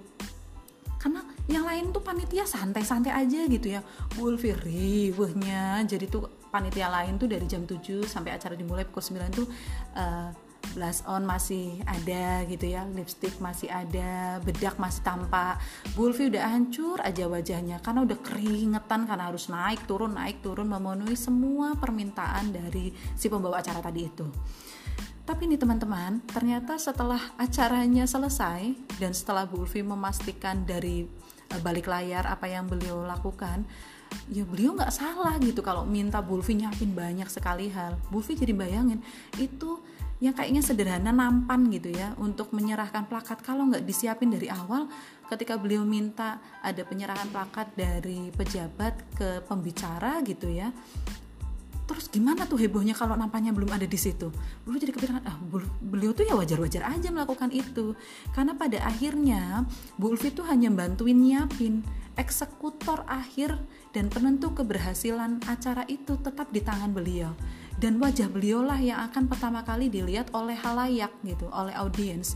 Karena 0.97 1.21
yang 1.51 1.67
lain 1.67 1.91
tuh 1.91 2.01
panitia 2.01 2.47
santai-santai 2.47 3.11
aja 3.11 3.43
gitu 3.45 3.67
ya. 3.67 3.83
Bulfi 4.15 4.55
riwehnya. 4.55 5.83
Jadi 5.83 6.07
tuh 6.07 6.27
panitia 6.47 6.87
lain 6.87 7.19
tuh 7.19 7.27
dari 7.27 7.43
jam 7.45 7.67
7 7.67 8.07
sampai 8.07 8.33
acara 8.33 8.55
dimulai 8.55 8.87
pukul 8.87 9.19
9 9.19 9.35
tuh 9.35 9.47
uh, 9.99 10.31
blush 10.73 11.03
on 11.07 11.23
masih 11.23 11.79
ada 11.85 12.43
gitu 12.49 12.73
ya 12.73 12.83
lipstick 12.91 13.37
masih 13.37 13.71
ada 13.71 14.41
bedak 14.43 14.75
masih 14.81 15.03
tampak 15.05 15.61
Bulfi 15.93 16.27
udah 16.27 16.51
hancur 16.51 16.97
aja 17.03 17.29
wajahnya 17.29 17.79
karena 17.83 18.03
udah 18.03 18.17
keringetan 18.23 19.07
karena 19.07 19.29
harus 19.29 19.47
naik 19.47 19.85
turun 19.85 20.15
naik 20.17 20.41
turun 20.41 20.67
memenuhi 20.67 21.15
semua 21.15 21.77
permintaan 21.77 22.51
dari 22.51 22.91
si 23.15 23.31
pembawa 23.31 23.59
acara 23.61 23.79
tadi 23.79 24.01
itu 24.03 24.27
tapi 25.27 25.43
nih 25.43 25.59
teman-teman, 25.59 26.23
ternyata 26.23 26.79
setelah 26.79 27.19
acaranya 27.35 28.07
selesai 28.07 28.71
dan 28.95 29.11
setelah 29.11 29.43
Bulfi 29.43 29.83
memastikan 29.83 30.63
dari 30.63 31.03
eh, 31.51 31.59
balik 31.59 31.91
layar 31.91 32.23
apa 32.31 32.47
yang 32.47 32.63
beliau 32.63 33.03
lakukan, 33.03 33.67
ya 34.31 34.47
beliau 34.47 34.79
nggak 34.79 34.87
salah 34.87 35.35
gitu 35.43 35.59
kalau 35.59 35.83
minta 35.83 36.23
Bulfi 36.23 36.55
nyiapin 36.55 36.95
banyak 36.95 37.27
sekali 37.27 37.67
hal. 37.67 37.99
Bulfi 38.07 38.39
jadi 38.39 38.55
bayangin 38.55 39.03
itu 39.35 39.83
yang 40.17 40.33
kayaknya 40.33 40.65
sederhana 40.65 41.13
nampan 41.13 41.69
gitu 41.69 41.93
ya 41.93 42.17
untuk 42.17 42.49
menyerahkan 42.53 43.05
plakat. 43.05 43.45
Kalau 43.45 43.69
nggak 43.69 43.85
disiapin 43.85 44.33
dari 44.33 44.49
awal 44.49 44.89
ketika 45.29 45.59
beliau 45.59 45.85
minta 45.85 46.41
ada 46.63 46.81
penyerahan 46.81 47.29
plakat 47.29 47.75
dari 47.77 48.33
pejabat 48.33 48.95
ke 49.13 49.29
pembicara 49.45 50.23
gitu 50.23 50.47
ya 50.49 50.71
terus 51.87 52.11
gimana 52.11 52.43
tuh 52.43 52.59
hebohnya 52.59 52.91
kalau 52.91 53.15
nampaknya 53.15 53.55
belum 53.55 53.71
ada 53.71 53.87
di 53.87 53.95
situ? 53.95 54.27
Beliau 54.67 54.79
jadi 54.83 54.91
kepikiran 54.91 55.23
ah 55.23 55.39
beliau 55.79 56.11
tuh 56.11 56.27
ya 56.27 56.35
wajar-wajar 56.35 56.83
aja 56.83 57.07
melakukan 57.15 57.47
itu. 57.55 57.95
Karena 58.35 58.53
pada 58.59 58.83
akhirnya 58.83 59.63
Bu 59.95 60.11
Ulfi 60.11 60.35
tuh 60.35 60.43
hanya 60.51 60.67
bantuin 60.67 61.15
nyiapin 61.15 61.87
eksekutor 62.19 63.07
akhir 63.07 63.55
dan 63.95 64.11
penentu 64.11 64.51
keberhasilan 64.51 65.39
acara 65.47 65.87
itu 65.87 66.19
tetap 66.19 66.51
di 66.51 66.59
tangan 66.59 66.91
beliau 66.91 67.31
dan 67.77 68.01
wajah 68.01 68.29
beliaulah 68.29 68.81
yang 68.81 68.99
akan 69.05 69.29
pertama 69.29 69.61
kali 69.61 69.89
dilihat 69.93 70.33
oleh 70.33 70.57
halayak 70.57 71.13
gitu 71.21 71.45
oleh 71.53 71.73
audiens. 71.77 72.33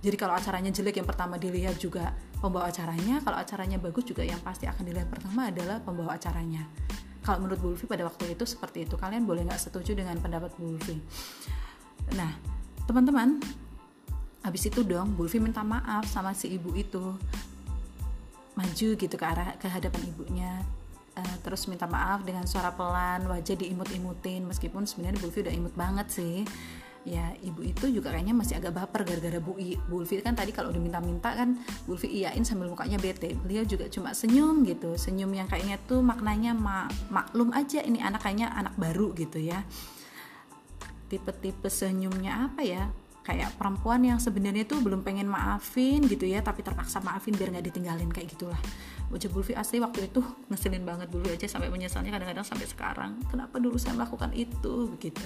Jadi 0.00 0.16
kalau 0.16 0.34
acaranya 0.34 0.72
jelek 0.74 0.98
yang 0.98 1.06
pertama 1.06 1.36
dilihat 1.38 1.78
juga 1.78 2.16
pembawa 2.42 2.72
acaranya. 2.72 3.20
Kalau 3.22 3.36
acaranya 3.38 3.78
bagus 3.78 4.08
juga 4.08 4.26
yang 4.26 4.40
pasti 4.42 4.66
akan 4.66 4.82
dilihat 4.82 5.06
pertama 5.12 5.52
adalah 5.52 5.78
pembawa 5.78 6.16
acaranya. 6.16 6.66
Kalau 7.20 7.44
menurut 7.44 7.60
Bulfi 7.60 7.84
pada 7.84 8.08
waktu 8.08 8.32
itu 8.32 8.48
seperti 8.48 8.88
itu. 8.88 8.96
Kalian 8.96 9.28
boleh 9.28 9.44
nggak 9.44 9.60
setuju 9.60 9.92
dengan 9.94 10.18
pendapat 10.18 10.50
Bulfi 10.58 10.98
nah 12.16 12.32
teman-teman 12.88 13.38
habis 14.42 14.66
itu 14.66 14.82
dong 14.82 15.14
Bulfi 15.14 15.38
minta 15.38 15.62
maaf 15.62 16.08
sama 16.08 16.32
si 16.34 16.50
ibu 16.56 16.72
itu. 16.74 17.14
Maju 18.58 18.88
gitu 18.98 19.14
ke 19.14 19.24
arah 19.24 19.54
ke 19.56 19.70
hadapan 19.70 20.10
ibunya 20.10 20.52
uh, 21.20 21.36
terus 21.44 21.68
minta 21.68 21.84
maaf 21.84 22.24
dengan 22.24 22.48
suara 22.48 22.72
pelan 22.72 23.28
wajah 23.28 23.56
diimut-imutin. 23.56 24.48
Meskipun 24.48 24.88
sebenarnya 24.88 25.20
Bu 25.20 25.28
udah 25.28 25.54
imut 25.54 25.74
banget 25.76 26.08
sih. 26.08 26.42
Ya 27.00 27.32
ibu 27.40 27.64
itu 27.64 27.88
juga 27.88 28.12
kayaknya 28.12 28.36
masih 28.36 28.60
agak 28.60 28.76
baper 28.76 29.08
gara-gara 29.08 29.40
Bu, 29.40 29.56
I, 29.56 29.76
kan 30.20 30.36
tadi 30.36 30.52
kalau 30.52 30.68
diminta-minta 30.68 31.32
kan 31.32 31.56
Bu 31.88 31.96
iyain 31.96 32.44
sambil 32.44 32.68
mukanya 32.68 33.00
bete. 33.00 33.32
Beliau 33.40 33.64
juga 33.64 33.88
cuma 33.88 34.12
senyum 34.12 34.64
gitu. 34.68 34.96
Senyum 35.00 35.32
yang 35.32 35.48
kayaknya 35.48 35.80
tuh 35.88 36.04
maknanya 36.04 36.52
ma 36.52 36.88
maklum 37.08 37.56
aja 37.56 37.80
ini 37.80 38.04
anak 38.04 38.24
kayaknya 38.24 38.52
anak 38.52 38.76
baru 38.76 39.16
gitu 39.16 39.40
ya. 39.40 39.64
Tipe-tipe 41.08 41.72
senyumnya 41.72 42.52
apa 42.52 42.62
ya 42.64 42.92
kayak 43.20 43.52
perempuan 43.60 44.00
yang 44.00 44.16
sebenarnya 44.16 44.64
tuh 44.64 44.80
belum 44.80 45.04
pengen 45.04 45.28
maafin 45.28 46.00
gitu 46.08 46.24
ya 46.24 46.40
tapi 46.40 46.64
terpaksa 46.64 47.04
maafin 47.04 47.36
biar 47.36 47.52
nggak 47.52 47.66
ditinggalin 47.72 48.08
kayak 48.08 48.32
gitulah. 48.32 48.58
Wajah 49.10 49.30
Bulfi 49.30 49.52
asli 49.58 49.82
waktu 49.82 50.06
itu 50.06 50.22
ngeselin 50.48 50.86
banget 50.86 51.10
dulu 51.10 51.26
aja 51.26 51.46
sampai 51.50 51.66
menyesalnya 51.66 52.14
kadang-kadang 52.14 52.46
sampai 52.46 52.66
sekarang. 52.70 53.12
Kenapa 53.26 53.58
dulu 53.58 53.76
saya 53.76 53.98
melakukan 53.98 54.30
itu? 54.32 54.86
Begitu. 54.94 55.24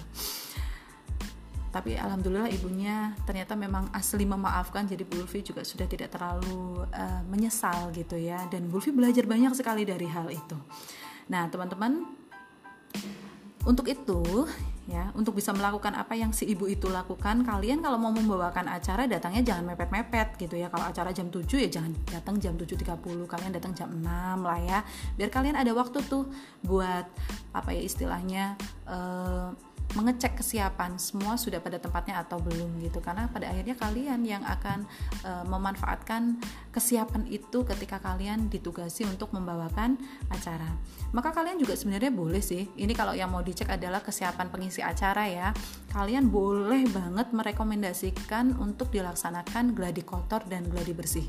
Tapi 1.74 1.98
alhamdulillah 1.98 2.54
ibunya 2.54 3.18
ternyata 3.26 3.58
memang 3.58 3.90
asli 3.90 4.22
memaafkan 4.22 4.86
jadi 4.86 5.02
Bulfi 5.02 5.42
juga 5.42 5.66
sudah 5.66 5.90
tidak 5.90 6.14
terlalu 6.14 6.86
uh, 6.86 7.22
menyesal 7.26 7.90
gitu 7.90 8.14
ya. 8.14 8.46
Dan 8.46 8.70
Bulfi 8.70 8.94
belajar 8.94 9.26
banyak 9.26 9.52
sekali 9.52 9.82
dari 9.82 10.06
hal 10.06 10.30
itu. 10.30 10.56
Nah 11.28 11.50
teman-teman 11.50 12.08
untuk 13.66 13.90
itu 13.90 14.46
ya 14.84 15.08
untuk 15.16 15.40
bisa 15.40 15.48
melakukan 15.56 15.96
apa 15.96 16.12
yang 16.12 16.36
si 16.36 16.44
ibu 16.44 16.68
itu 16.68 16.92
lakukan 16.92 17.40
kalian 17.40 17.80
kalau 17.80 17.96
mau 17.96 18.12
membawakan 18.12 18.68
acara 18.68 19.08
datangnya 19.08 19.40
jangan 19.40 19.72
mepet-mepet 19.72 20.36
gitu 20.36 20.60
ya. 20.60 20.68
Kalau 20.68 20.84
acara 20.88 21.10
jam 21.10 21.32
7 21.32 21.44
ya 21.56 21.68
jangan 21.68 21.92
datang 22.08 22.36
jam 22.36 22.54
7.30 22.56 23.00
kalian 23.24 23.52
datang 23.52 23.72
jam 23.72 23.88
6 23.88 24.04
lah 24.44 24.60
ya. 24.60 24.78
Biar 25.16 25.30
kalian 25.32 25.56
ada 25.56 25.72
waktu 25.72 26.04
tuh 26.04 26.28
buat 26.60 27.08
apa 27.56 27.70
ya 27.72 27.82
istilahnya 27.82 28.60
uh, 28.84 29.73
mengecek 29.92 30.40
kesiapan 30.40 30.96
semua 30.96 31.36
sudah 31.36 31.60
pada 31.60 31.76
tempatnya 31.76 32.24
atau 32.24 32.40
belum 32.40 32.80
gitu. 32.82 32.98
Karena 33.04 33.28
pada 33.28 33.52
akhirnya 33.52 33.76
kalian 33.78 34.20
yang 34.24 34.42
akan 34.42 34.88
e, 35.22 35.30
memanfaatkan 35.46 36.40
kesiapan 36.72 37.28
itu 37.28 37.62
ketika 37.62 38.00
kalian 38.00 38.48
ditugasi 38.50 39.06
untuk 39.06 39.30
membawakan 39.36 40.00
acara. 40.32 40.66
Maka 41.14 41.30
kalian 41.30 41.62
juga 41.62 41.78
sebenarnya 41.78 42.10
boleh 42.10 42.42
sih 42.42 42.66
ini 42.74 42.90
kalau 42.96 43.14
yang 43.14 43.30
mau 43.30 43.44
dicek 43.44 43.70
adalah 43.70 44.02
kesiapan 44.02 44.50
pengisi 44.50 44.82
acara 44.82 45.28
ya. 45.30 45.48
Kalian 45.94 46.26
boleh 46.26 46.90
banget 46.90 47.30
merekomendasikan 47.30 48.58
untuk 48.58 48.90
dilaksanakan 48.90 49.78
gladi 49.78 50.02
kotor 50.02 50.42
dan 50.50 50.66
gladi 50.66 50.90
bersih. 50.90 51.26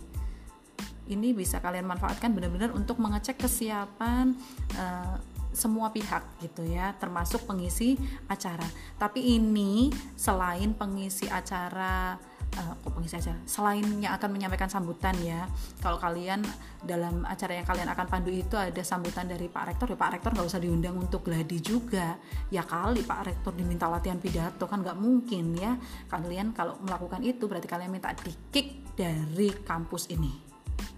Ini 1.05 1.37
bisa 1.37 1.61
kalian 1.61 1.85
manfaatkan 1.85 2.33
benar-benar 2.33 2.73
untuk 2.73 2.97
mengecek 2.97 3.37
kesiapan 3.37 4.33
uh, 4.73 5.21
semua 5.55 5.89
pihak 5.89 6.43
gitu 6.43 6.67
ya 6.67 6.93
termasuk 6.99 7.47
pengisi 7.47 7.95
acara. 8.27 8.67
Tapi 8.99 9.39
ini 9.39 9.89
selain 10.19 10.75
pengisi 10.75 11.25
acara 11.31 12.19
uh, 12.59 12.75
pengisi 12.91 13.15
acara? 13.17 13.39
Selain 13.47 13.81
yang 13.97 14.13
akan 14.19 14.29
menyampaikan 14.35 14.67
sambutan 14.69 15.15
ya 15.23 15.47
kalau 15.79 15.97
kalian 15.97 16.43
dalam 16.85 17.25
acara 17.25 17.57
yang 17.57 17.65
kalian 17.65 17.89
akan 17.89 18.05
pandu 18.05 18.29
itu 18.29 18.53
ada 18.59 18.83
sambutan 18.85 19.25
dari 19.25 19.49
Pak 19.49 19.73
Rektor 19.73 19.95
ya 19.95 19.97
Pak 19.97 20.11
Rektor 20.19 20.31
nggak 20.37 20.47
usah 20.51 20.61
diundang 20.61 20.99
untuk 20.99 21.25
gladi 21.25 21.57
juga. 21.63 22.19
Ya 22.53 22.61
kali 22.61 23.01
Pak 23.01 23.21
Rektor 23.25 23.55
diminta 23.55 23.89
latihan 23.89 24.21
pidato 24.21 24.69
kan 24.69 24.85
nggak 24.85 24.99
mungkin 24.99 25.55
ya. 25.57 25.73
Kalian 26.11 26.53
kalau 26.53 26.77
melakukan 26.83 27.23
itu 27.25 27.49
berarti 27.49 27.65
kalian 27.65 27.89
minta 27.89 28.13
dikick 28.13 28.93
dari 28.93 29.51
kampus 29.65 30.11
ini 30.13 30.44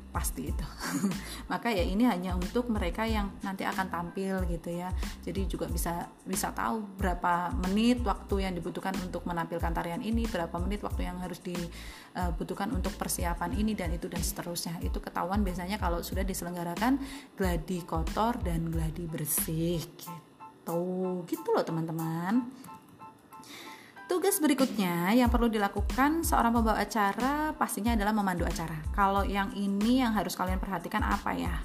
pasti 0.10 0.50
itu. 0.50 0.66
Maka 1.52 1.70
ya 1.70 1.84
ini 1.84 2.08
hanya 2.08 2.34
untuk 2.34 2.72
mereka 2.72 3.06
yang 3.06 3.30
nanti 3.44 3.68
akan 3.68 3.88
tampil 3.92 4.44
gitu 4.50 4.74
ya. 4.74 4.90
Jadi 5.22 5.46
juga 5.46 5.68
bisa 5.70 6.08
bisa 6.24 6.52
tahu 6.52 6.84
berapa 6.98 7.54
menit 7.68 8.02
waktu 8.02 8.48
yang 8.48 8.54
dibutuhkan 8.56 8.96
untuk 9.04 9.28
menampilkan 9.28 9.72
tarian 9.72 10.02
ini 10.02 10.26
berapa 10.26 10.56
menit 10.58 10.82
waktu 10.82 11.06
yang 11.08 11.20
harus 11.20 11.44
dibutuhkan 11.44 12.72
untuk 12.74 12.96
persiapan 12.96 13.54
ini 13.58 13.76
dan 13.78 13.94
itu 13.94 14.08
dan 14.10 14.24
seterusnya. 14.24 14.80
Itu 14.82 15.04
ketahuan 15.04 15.44
biasanya 15.46 15.78
kalau 15.78 16.02
sudah 16.02 16.26
diselenggarakan 16.26 17.00
gladi 17.36 17.84
kotor 17.84 18.40
dan 18.42 18.72
gladi 18.72 19.06
bersih 19.06 19.82
gitu. 19.82 20.82
Gitu 21.28 21.48
loh 21.54 21.64
teman-teman 21.64 22.48
Tugas 24.08 24.40
berikutnya 24.40 25.12
yang 25.12 25.28
perlu 25.28 25.52
dilakukan 25.52 26.24
seorang 26.24 26.56
pembawa 26.56 26.80
acara 26.80 27.52
pastinya 27.60 27.92
adalah 27.92 28.16
memandu 28.16 28.48
acara. 28.48 28.80
Kalau 28.96 29.28
yang 29.28 29.52
ini 29.52 30.00
yang 30.00 30.16
harus 30.16 30.32
kalian 30.32 30.64
perhatikan 30.64 31.04
apa 31.04 31.36
ya? 31.36 31.60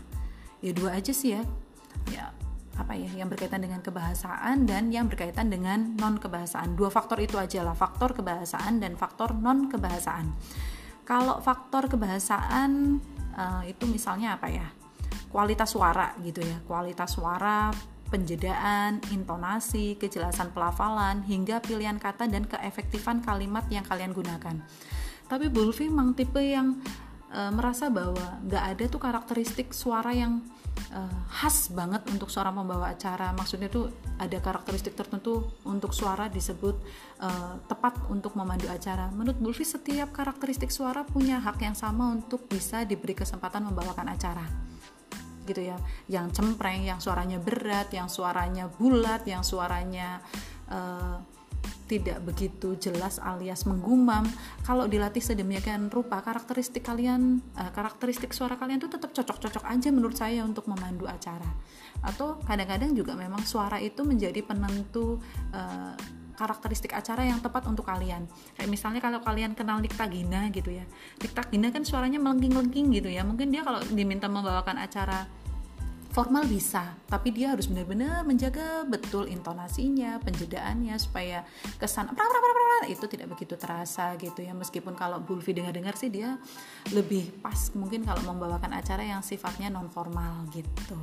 Ya 0.59 0.75
dua 0.75 0.99
aja 0.99 1.15
sih 1.15 1.39
ya. 1.39 1.43
Ya 2.11 2.35
apa 2.75 2.99
ya 2.99 3.07
yang 3.15 3.31
berkaitan 3.31 3.63
dengan 3.63 3.79
kebahasaan 3.79 4.67
dan 4.67 4.91
yang 4.91 5.07
berkaitan 5.07 5.55
dengan 5.55 5.95
non 5.95 6.19
kebahasaan. 6.19 6.75
Dua 6.75 6.91
faktor 6.91 7.23
itu 7.23 7.39
aja 7.39 7.63
lah, 7.63 7.79
faktor 7.79 8.11
kebahasaan 8.11 8.83
dan 8.83 8.99
faktor 8.99 9.39
non 9.39 9.71
kebahasaan. 9.71 10.35
Kalau 11.07 11.39
faktor 11.39 11.87
kebahasaan 11.87 12.99
uh, 13.39 13.63
itu 13.71 13.87
misalnya 13.87 14.35
apa 14.35 14.51
ya? 14.51 14.67
Kualitas 15.31 15.71
suara 15.79 16.11
gitu 16.27 16.43
ya. 16.43 16.59
Kualitas 16.67 17.15
suara 17.15 17.71
penjedaan, 18.13 19.01
intonasi, 19.09 19.97
kejelasan 19.97 20.53
pelafalan, 20.53 21.25
hingga 21.25 21.65
pilihan 21.65 21.97
kata 21.97 22.29
dan 22.29 22.45
keefektifan 22.45 23.25
kalimat 23.25 23.65
yang 23.73 23.83
kalian 23.89 24.13
gunakan. 24.13 24.61
Tapi 25.25 25.49
Bulfi 25.49 25.89
memang 25.89 26.13
tipe 26.13 26.45
yang 26.45 26.77
e, 27.33 27.41
merasa 27.49 27.89
bahwa 27.89 28.45
nggak 28.45 28.65
ada 28.77 28.85
tuh 28.93 29.01
karakteristik 29.01 29.73
suara 29.73 30.13
yang 30.13 30.45
uh, 30.93 31.19
khas 31.29 31.69
banget 31.73 32.01
untuk 32.09 32.29
seorang 32.33 32.57
pembawa 32.57 32.93
acara. 32.93 33.33
Maksudnya 33.37 33.69
tuh 33.69 33.93
ada 34.17 34.39
karakteristik 34.41 34.97
tertentu 34.97 35.53
untuk 35.69 35.93
suara 35.93 36.33
disebut 36.33 36.77
uh, 37.21 37.61
tepat 37.69 38.09
untuk 38.09 38.37
memandu 38.37 38.69
acara. 38.73 39.13
Menurut 39.13 39.37
Bulfi 39.41 39.65
setiap 39.69 40.13
karakteristik 40.13 40.73
suara 40.73 41.05
punya 41.05 41.41
hak 41.41 41.61
yang 41.61 41.77
sama 41.77 42.13
untuk 42.13 42.49
bisa 42.49 42.85
diberi 42.89 43.13
kesempatan 43.13 43.69
membawakan 43.69 44.09
acara 44.13 44.45
gitu 45.45 45.63
ya. 45.73 45.77
Yang 46.09 46.41
cempreng 46.41 46.87
yang 46.87 46.99
suaranya 46.99 47.39
berat 47.39 47.91
yang 47.95 48.09
suaranya 48.09 48.69
bulat 48.71 49.23
yang 49.27 49.43
suaranya 49.43 50.23
uh, 50.71 51.21
tidak 51.93 52.25
begitu 52.25 52.81
jelas 52.81 53.21
alias 53.21 53.69
menggumam. 53.69 54.25
Kalau 54.65 54.89
dilatih 54.89 55.21
sedemikian 55.21 55.93
rupa 55.93 56.25
karakteristik 56.25 56.81
kalian 56.81 57.45
uh, 57.61 57.69
karakteristik 57.69 58.33
suara 58.33 58.57
kalian 58.57 58.81
itu 58.81 58.89
tetap 58.89 59.13
cocok-cocok 59.13 59.65
aja 59.69 59.89
menurut 59.93 60.17
saya 60.17 60.41
untuk 60.41 60.65
memandu 60.73 61.05
acara. 61.05 61.49
Atau 62.01 62.41
kadang-kadang 62.49 62.97
juga 62.97 63.13
memang 63.13 63.45
suara 63.45 63.77
itu 63.77 64.09
menjadi 64.09 64.41
penentu 64.41 65.21
uh, 65.53 65.95
karakteristik 66.35 66.93
acara 66.97 67.27
yang 67.29 67.39
tepat 67.39 67.69
untuk 67.69 67.85
kalian. 67.87 68.27
Kayak 68.57 68.71
misalnya 68.71 69.01
kalau 69.05 69.21
kalian 69.21 69.53
kenal 69.53 69.79
Nikta 69.79 70.09
Gina 70.09 70.49
gitu 70.51 70.71
ya. 70.73 70.85
Nikta 71.21 71.43
Gina 71.49 71.69
kan 71.71 71.85
suaranya 71.85 72.19
melengking-lengking 72.19 72.93
gitu 72.93 73.09
ya. 73.13 73.23
Mungkin 73.23 73.53
dia 73.53 73.63
kalau 73.63 73.81
diminta 73.93 74.27
membawakan 74.27 74.81
acara 74.81 75.29
formal 76.13 76.45
bisa 76.45 77.01
tapi 77.09 77.33
dia 77.33 77.57
harus 77.57 77.67
benar-benar 77.67 78.23
menjaga 78.29 78.85
betul 78.85 79.27
intonasinya 79.27 80.21
penjedaannya 80.21 80.95
supaya 81.01 81.49
kesan 81.81 82.13
pra, 82.13 82.25
pra, 82.25 82.41
pra, 82.41 82.53
pra, 82.53 82.63
itu 82.89 83.05
tidak 83.07 83.33
begitu 83.33 83.55
terasa 83.55 84.19
gitu 84.19 84.43
ya. 84.43 84.53
Meskipun 84.53 84.99
kalau 84.99 85.23
Bulfi 85.23 85.55
dengar-dengar 85.55 85.95
sih 85.95 86.11
dia 86.11 86.37
lebih 86.91 87.41
pas 87.41 87.71
mungkin 87.79 88.03
kalau 88.03 88.21
membawakan 88.27 88.75
acara 88.75 89.07
yang 89.07 89.23
sifatnya 89.23 89.71
non 89.71 89.89
formal 89.89 90.51
gitu. 90.51 90.99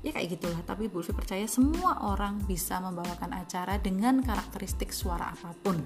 Ya 0.00 0.14
kayak 0.14 0.38
gitulah 0.38 0.62
tapi 0.62 0.86
Bulfi 0.86 1.10
percaya 1.10 1.44
semua 1.50 2.06
orang 2.06 2.38
bisa 2.46 2.78
membawakan 2.78 3.34
acara 3.34 3.76
dengan 3.82 4.22
karakteristik 4.22 4.94
suara 4.94 5.34
apa 5.34 5.50
pun. 5.58 5.78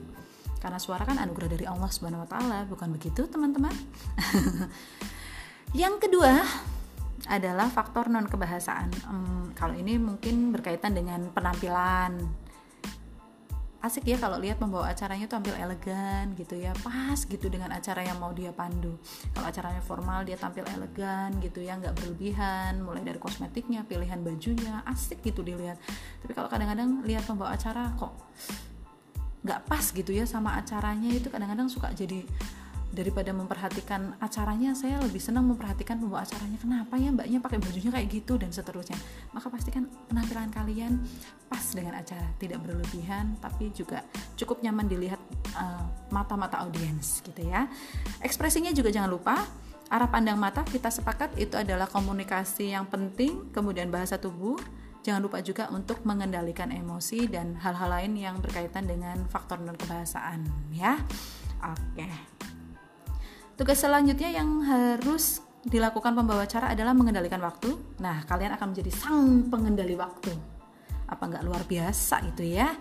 Karena 0.63 0.79
suara 0.79 1.03
kan 1.03 1.19
anugerah 1.19 1.59
dari 1.59 1.67
Allah 1.67 1.91
Subhanahu 1.91 2.23
wa 2.23 2.29
taala 2.31 2.63
bukan 2.71 2.95
begitu 2.95 3.27
teman-teman? 3.27 3.73
Yang 5.83 6.07
kedua 6.07 6.39
adalah 7.31 7.71
faktor 7.71 8.11
non 8.11 8.27
kebahasaan. 8.27 8.89
Um, 9.07 9.45
kalau 9.55 9.77
ini 9.77 9.99
mungkin 10.01 10.51
berkaitan 10.51 10.97
dengan 10.97 11.31
penampilan. 11.31 12.19
Asik 13.83 14.07
ya 14.07 14.15
kalau 14.15 14.39
lihat 14.39 14.63
pembawa 14.63 14.95
acaranya 14.95 15.27
tampil 15.27 15.59
elegan 15.59 16.39
gitu 16.39 16.55
ya, 16.55 16.71
pas 16.87 17.19
gitu 17.19 17.51
dengan 17.51 17.75
acara 17.75 18.07
yang 18.07 18.15
mau 18.23 18.31
dia 18.31 18.55
pandu. 18.55 18.95
Kalau 19.35 19.47
acaranya 19.51 19.83
formal 19.83 20.23
dia 20.23 20.39
tampil 20.39 20.63
elegan 20.71 21.35
gitu 21.43 21.59
ya, 21.59 21.75
nggak 21.75 21.99
berlebihan, 21.99 22.79
mulai 22.79 23.03
dari 23.03 23.19
kosmetiknya, 23.19 23.83
pilihan 23.83 24.23
bajunya, 24.23 24.87
asik 24.87 25.27
gitu 25.27 25.43
dilihat. 25.43 25.83
Tapi 26.23 26.31
kalau 26.31 26.47
kadang-kadang 26.47 27.03
lihat 27.03 27.27
pembawa 27.27 27.59
acara 27.59 27.91
kok 27.99 28.15
nggak 29.43 29.61
pas 29.67 29.83
gitu 29.91 30.15
ya 30.15 30.23
sama 30.23 30.55
acaranya 30.55 31.11
itu 31.11 31.27
kadang-kadang 31.27 31.67
suka 31.67 31.91
jadi 31.91 32.23
daripada 32.93 33.33
memperhatikan 33.33 34.21
acaranya 34.21 34.77
saya 34.77 35.01
lebih 35.01 35.19
senang 35.19 35.49
memperhatikan 35.49 35.97
pembawa 35.97 36.29
acaranya. 36.29 36.61
Kenapa 36.61 37.01
ya 37.01 37.09
mbaknya 37.09 37.41
pakai 37.41 37.59
bajunya 37.59 37.89
kayak 37.89 38.09
gitu 38.13 38.37
dan 38.37 38.53
seterusnya? 38.53 39.01
Maka 39.33 39.49
pastikan 39.49 39.89
penampilan 40.13 40.53
kalian 40.53 41.01
pas 41.49 41.65
dengan 41.73 41.97
acara. 41.97 42.29
Tidak 42.37 42.61
berlebihan 42.61 43.41
tapi 43.41 43.73
juga 43.73 44.05
cukup 44.37 44.61
nyaman 44.61 44.87
dilihat 44.87 45.21
uh, 45.57 45.89
mata-mata 46.13 46.61
audiens 46.61 47.25
gitu 47.25 47.49
ya. 47.49 47.65
Ekspresinya 48.21 48.71
juga 48.77 48.93
jangan 48.93 49.09
lupa 49.09 49.41
arah 49.89 50.09
pandang 50.09 50.41
mata 50.41 50.65
kita 50.65 50.89
sepakat 50.89 51.37
itu 51.37 51.53
adalah 51.57 51.89
komunikasi 51.89 52.73
yang 52.77 52.85
penting 52.87 53.49
kemudian 53.57 53.89
bahasa 53.89 54.21
tubuh. 54.21 54.61
Jangan 55.03 55.19
lupa 55.19 55.43
juga 55.43 55.67
untuk 55.75 56.07
mengendalikan 56.07 56.71
emosi 56.71 57.27
dan 57.27 57.59
hal-hal 57.59 57.91
lain 57.91 58.15
yang 58.15 58.39
berkaitan 58.39 58.87
dengan 58.87 59.27
faktor 59.27 59.59
non 59.59 59.75
kebahasaan 59.75 60.47
ya. 60.71 60.95
Oke 61.59 62.07
Tugas 63.63 63.79
selanjutnya 63.79 64.27
yang 64.27 64.59
harus 64.67 65.39
dilakukan 65.63 66.19
pembawa 66.19 66.51
acara 66.51 66.75
adalah 66.75 66.91
mengendalikan 66.99 67.39
waktu. 67.39 67.71
Nah, 68.03 68.27
kalian 68.27 68.59
akan 68.59 68.75
menjadi 68.75 68.91
sang 68.91 69.47
pengendali 69.47 69.95
waktu. 69.95 70.35
Apa 71.07 71.31
nggak 71.31 71.47
luar 71.47 71.63
biasa 71.63 72.27
itu 72.27 72.59
ya? 72.59 72.75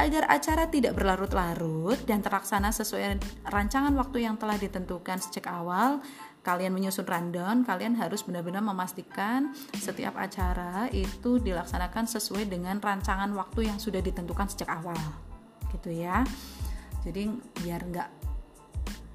Agar 0.00 0.24
acara 0.32 0.72
tidak 0.72 0.96
berlarut-larut 0.96 2.00
dan 2.08 2.24
terlaksana 2.24 2.72
sesuai 2.72 3.20
rancangan 3.52 3.92
waktu 4.00 4.24
yang 4.24 4.40
telah 4.40 4.56
ditentukan 4.56 5.20
sejak 5.20 5.44
awal, 5.44 6.00
kalian 6.40 6.72
menyusun 6.72 7.04
rundown, 7.04 7.68
kalian 7.68 7.92
harus 8.00 8.24
benar-benar 8.24 8.64
memastikan 8.64 9.52
setiap 9.76 10.16
acara 10.16 10.88
itu 10.88 11.36
dilaksanakan 11.36 12.08
sesuai 12.08 12.48
dengan 12.48 12.80
rancangan 12.80 13.28
waktu 13.36 13.68
yang 13.68 13.76
sudah 13.76 14.00
ditentukan 14.00 14.48
sejak 14.48 14.72
awal. 14.72 14.96
Gitu 15.68 16.00
ya. 16.00 16.24
Jadi 17.04 17.28
biar 17.60 17.84
nggak 17.84 18.17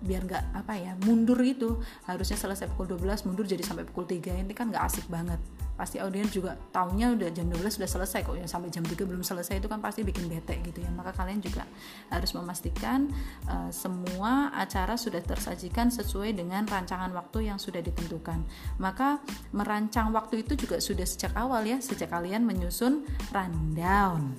biar 0.03 0.27
nggak 0.27 0.43
apa 0.53 0.73
ya 0.75 0.93
mundur 1.07 1.39
itu 1.39 1.79
harusnya 2.03 2.35
selesai 2.35 2.67
pukul 2.75 2.99
12 2.99 3.23
mundur 3.25 3.47
jadi 3.47 3.63
sampai 3.63 3.87
pukul 3.87 4.03
3 4.03 4.43
ini 4.43 4.53
kan 4.53 4.67
nggak 4.69 4.83
asik 4.83 5.07
banget. 5.07 5.39
Pasti 5.73 5.97
audiens 5.97 6.29
juga 6.29 6.53
tahunya 6.69 7.17
udah 7.17 7.29
jam 7.33 7.49
12 7.49 7.81
sudah 7.81 7.89
selesai 7.89 8.21
kok. 8.21 8.37
Ya 8.37 8.45
sampai 8.45 8.69
jam 8.69 8.85
3 8.85 8.93
belum 8.93 9.25
selesai 9.25 9.57
itu 9.57 9.65
kan 9.71 9.81
pasti 9.81 10.05
bikin 10.05 10.29
bete 10.29 10.59
gitu 10.61 10.83
ya. 10.83 10.91
Maka 10.93 11.15
kalian 11.17 11.41
juga 11.41 11.65
harus 12.13 12.29
memastikan 12.37 13.09
uh, 13.49 13.71
semua 13.73 14.53
acara 14.53 14.99
sudah 14.99 15.23
tersajikan 15.23 15.89
sesuai 15.89 16.37
dengan 16.37 16.67
rancangan 16.69 17.09
waktu 17.15 17.49
yang 17.49 17.57
sudah 17.57 17.81
ditentukan. 17.81 18.45
Maka 18.77 19.23
merancang 19.55 20.13
waktu 20.13 20.45
itu 20.45 20.53
juga 20.53 20.77
sudah 20.77 21.07
sejak 21.07 21.33
awal 21.33 21.65
ya 21.65 21.81
sejak 21.81 22.11
kalian 22.11 22.45
menyusun 22.45 23.07
rundown 23.33 24.37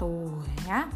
gitu 0.00 0.40
ya 0.64 0.88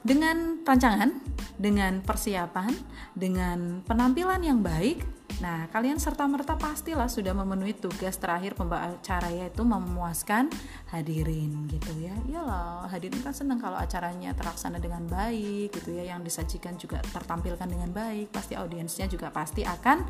dengan 0.00 0.64
rancangan, 0.64 1.12
dengan 1.60 2.00
persiapan, 2.00 2.72
dengan 3.12 3.84
penampilan 3.84 4.40
yang 4.40 4.64
baik, 4.64 5.04
nah 5.44 5.68
kalian 5.68 6.00
serta-merta 6.00 6.56
pastilah 6.56 7.04
sudah 7.04 7.36
memenuhi 7.36 7.76
tugas 7.76 8.16
terakhir 8.16 8.56
pembawa 8.56 8.96
acara 8.96 9.28
yaitu 9.28 9.60
memuaskan 9.60 10.48
hadirin 10.88 11.68
gitu 11.68 11.92
ya. 12.00 12.16
Iyalah, 12.28 12.88
hadirin 12.88 13.20
kan 13.20 13.36
senang 13.36 13.60
kalau 13.60 13.76
acaranya 13.76 14.32
terlaksana 14.32 14.80
dengan 14.80 15.04
baik 15.04 15.76
gitu 15.76 15.92
ya, 16.00 16.16
yang 16.16 16.24
disajikan 16.24 16.80
juga 16.80 17.04
tertampilkan 17.04 17.68
dengan 17.68 17.92
baik, 17.92 18.32
pasti 18.32 18.56
audiensnya 18.56 19.04
juga 19.04 19.28
pasti 19.28 19.68
akan 19.68 20.00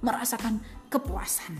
merasakan 0.00 0.56
kepuasan. 0.88 1.52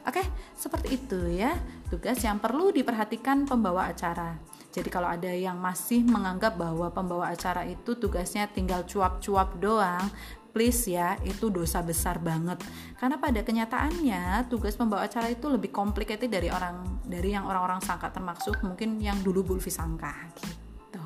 Oke, 0.00 0.24
seperti 0.56 0.96
itu 0.96 1.28
ya 1.28 1.52
tugas 1.92 2.16
yang 2.24 2.40
perlu 2.40 2.72
diperhatikan 2.72 3.44
pembawa 3.44 3.92
acara. 3.92 4.40
Jadi 4.70 4.88
kalau 4.88 5.10
ada 5.10 5.30
yang 5.30 5.58
masih 5.58 6.06
menganggap 6.06 6.54
bahwa 6.54 6.86
pembawa 6.94 7.34
acara 7.34 7.66
itu 7.66 7.98
tugasnya 7.98 8.46
tinggal 8.46 8.86
cuap-cuap 8.86 9.58
doang, 9.58 10.06
please 10.50 10.90
ya, 10.90 11.18
itu 11.26 11.50
dosa 11.50 11.82
besar 11.82 12.22
banget. 12.22 12.62
Karena 12.98 13.18
pada 13.18 13.42
kenyataannya 13.42 14.46
tugas 14.46 14.78
pembawa 14.78 15.06
acara 15.06 15.30
itu 15.30 15.46
lebih 15.50 15.74
complicated 15.74 16.30
dari 16.30 16.50
orang 16.50 17.02
dari 17.06 17.34
yang 17.34 17.46
orang-orang 17.46 17.82
sangka 17.82 18.10
termasuk 18.14 18.62
mungkin 18.62 18.98
yang 19.02 19.18
dulu 19.22 19.42
Bulfi 19.42 19.70
sangka 19.70 20.14
gitu. 20.38 21.02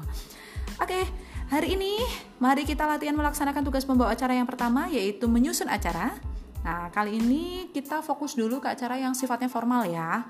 Oke, 0.81 1.07
hari 1.48 1.79
ini 1.79 2.03
mari 2.42 2.66
kita 2.66 2.85
latihan 2.85 3.14
melaksanakan 3.14 3.62
tugas 3.62 3.87
pembawa 3.87 4.11
acara 4.11 4.35
yang 4.35 4.48
pertama 4.48 4.90
yaitu 4.90 5.31
menyusun 5.31 5.70
acara. 5.70 6.12
Nah, 6.64 6.88
kali 6.90 7.20
ini 7.20 7.68
kita 7.70 8.00
fokus 8.00 8.35
dulu 8.35 8.59
ke 8.59 8.72
acara 8.72 8.96
yang 8.96 9.12
sifatnya 9.12 9.53
formal 9.53 9.85
ya. 9.85 10.24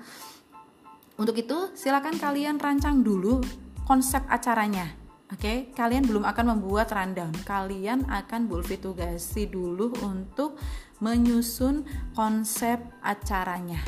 Untuk 1.15 1.39
itu, 1.39 1.71
silakan 1.71 2.19
kalian 2.19 2.59
rancang 2.59 2.99
dulu 2.99 3.39
konsep 3.87 4.19
acaranya. 4.27 4.91
Oke, 5.31 5.41
okay? 5.41 5.57
kalian 5.73 6.05
belum 6.05 6.21
akan 6.21 6.53
membuat 6.53 6.93
rundown. 6.93 7.33
Kalian 7.47 8.05
akan 8.05 8.45
Bulfi 8.45 8.77
tugasi 8.77 9.49
dulu 9.49 9.89
untuk 10.05 10.59
menyusun 11.01 11.81
konsep 12.13 12.77
acaranya. 13.01 13.81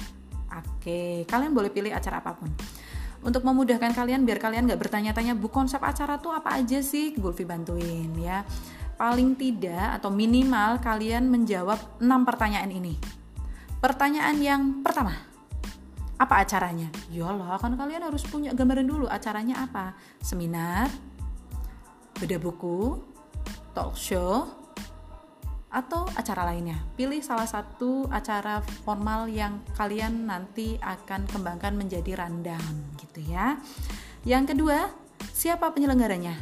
Oke, 0.49 0.81
okay. 0.81 1.15
kalian 1.29 1.53
boleh 1.53 1.69
pilih 1.69 1.93
acara 1.93 2.25
apa 2.25 2.33
pun. 2.33 2.49
Untuk 3.21 3.45
memudahkan 3.45 3.93
kalian 3.93 4.23
biar 4.23 4.39
kalian 4.41 4.65
nggak 4.65 4.81
bertanya-tanya 4.81 5.35
bu 5.35 5.51
konsep 5.51 5.83
acara 5.83 6.17
tuh 6.17 6.33
apa 6.33 6.57
aja 6.57 6.81
sih, 6.81 7.13
Bulfi 7.13 7.45
bantuin 7.45 8.17
ya. 8.17 8.41
Paling 8.97 9.37
tidak 9.37 10.01
atau 10.01 10.09
minimal 10.09 10.81
kalian 10.81 11.29
menjawab 11.29 12.01
6 12.01 12.07
pertanyaan 12.25 12.71
ini. 12.73 12.97
Pertanyaan 13.77 14.37
yang 14.41 14.61
pertama, 14.81 15.13
apa 16.17 16.41
acaranya? 16.41 16.89
Yalah, 17.13 17.61
kan 17.61 17.77
kalian 17.77 18.01
harus 18.09 18.25
punya 18.25 18.51
gambaran 18.57 18.89
dulu 18.89 19.05
acaranya 19.05 19.69
apa. 19.69 19.93
Seminar, 20.17 20.89
beda 22.17 22.41
buku, 22.41 22.97
talk 23.77 23.93
show, 23.93 24.49
atau 25.69 26.09
acara 26.17 26.49
lainnya. 26.49 26.81
Pilih 26.97 27.21
salah 27.21 27.45
satu 27.45 28.09
acara 28.09 28.65
formal 28.81 29.29
yang 29.29 29.61
kalian 29.77 30.25
nanti 30.25 30.81
akan 30.81 31.29
kembangkan 31.29 31.77
menjadi 31.77 32.17
rundown 32.17 32.97
gitu 32.97 33.21
ya. 33.21 33.61
Yang 34.25 34.57
kedua, 34.57 34.89
siapa 35.37 35.69
penyelenggaranya? 35.69 36.33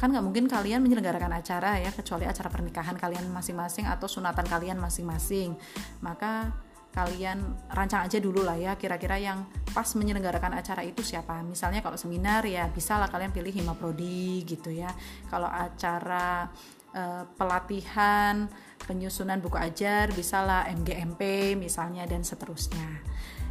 Kan 0.00 0.16
nggak 0.16 0.24
mungkin 0.24 0.48
kalian 0.48 0.80
menyelenggarakan 0.82 1.30
acara 1.30 1.78
ya, 1.78 1.92
kecuali 1.92 2.24
acara 2.24 2.48
pernikahan 2.50 2.96
kalian 2.96 3.28
masing-masing 3.30 3.86
atau 3.86 4.08
sunatan 4.08 4.48
kalian 4.48 4.80
masing-masing. 4.80 5.54
Maka 6.00 6.50
kalian 6.90 7.70
rancang 7.70 8.02
aja 8.02 8.18
dulu 8.18 8.42
lah 8.42 8.58
ya 8.58 8.74
kira-kira 8.74 9.14
yang 9.14 9.46
pas 9.70 9.86
menyelenggarakan 9.94 10.58
acara 10.58 10.82
itu 10.82 11.06
siapa. 11.06 11.38
Misalnya 11.46 11.80
kalau 11.80 11.94
seminar 11.94 12.42
ya 12.42 12.66
bisa 12.70 12.98
lah 12.98 13.06
kalian 13.06 13.30
pilih 13.30 13.54
Hima 13.54 13.78
Prodi 13.78 14.42
gitu 14.42 14.74
ya. 14.74 14.90
Kalau 15.30 15.46
acara 15.46 16.50
uh, 16.94 17.22
pelatihan 17.38 18.50
penyusunan 18.84 19.38
buku 19.38 19.54
ajar 19.54 20.10
bisalah 20.10 20.66
MGMP 20.66 21.54
misalnya 21.54 22.02
dan 22.10 22.26
seterusnya. 22.26 23.06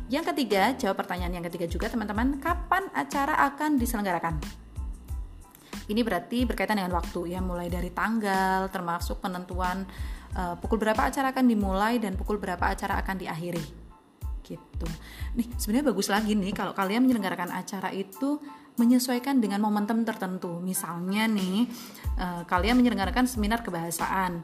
Yang 0.09 0.33
ketiga 0.33 0.73
jawab 0.75 1.05
pertanyaan 1.05 1.39
yang 1.39 1.45
ketiga 1.47 1.69
juga 1.69 1.87
teman-teman 1.87 2.41
kapan 2.41 2.89
acara 2.97 3.39
akan 3.53 3.77
diselenggarakan 3.77 4.41
ini 5.89 6.01
berarti 6.05 6.45
berkaitan 6.45 6.77
dengan 6.77 6.93
waktu 6.93 7.33
ya 7.33 7.41
mulai 7.41 7.67
dari 7.67 7.89
tanggal 7.89 8.69
termasuk 8.69 9.19
penentuan 9.19 9.83
uh, 10.37 10.55
pukul 10.61 10.77
berapa 10.77 11.09
acara 11.09 11.33
akan 11.33 11.45
dimulai 11.49 11.97
dan 11.97 12.13
pukul 12.13 12.37
berapa 12.37 12.61
acara 12.61 13.01
akan 13.01 13.17
diakhiri 13.17 13.89
gitu. 14.45 14.87
Nih 15.37 15.45
sebenarnya 15.57 15.93
bagus 15.93 16.07
lagi 16.09 16.33
nih 16.33 16.53
kalau 16.53 16.73
kalian 16.73 17.05
menyelenggarakan 17.05 17.53
acara 17.53 17.93
itu 17.93 18.41
menyesuaikan 18.81 19.37
dengan 19.43 19.61
momentum 19.61 20.01
tertentu. 20.07 20.57
Misalnya 20.63 21.29
nih 21.29 21.69
uh, 22.17 22.45
kalian 22.45 22.79
menyelenggarakan 22.81 23.29
seminar 23.29 23.61
kebahasaan 23.61 24.41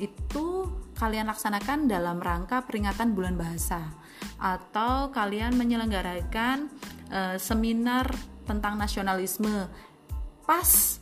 itu 0.00 0.64
kalian 0.96 1.28
laksanakan 1.28 1.84
dalam 1.84 2.20
rangka 2.24 2.64
peringatan 2.64 3.12
bulan 3.12 3.36
bahasa 3.36 3.92
atau 4.40 5.12
kalian 5.12 5.52
menyelenggarakan 5.56 6.72
uh, 7.12 7.36
seminar 7.36 8.08
tentang 8.48 8.80
nasionalisme 8.80 9.68
pas 10.50 10.98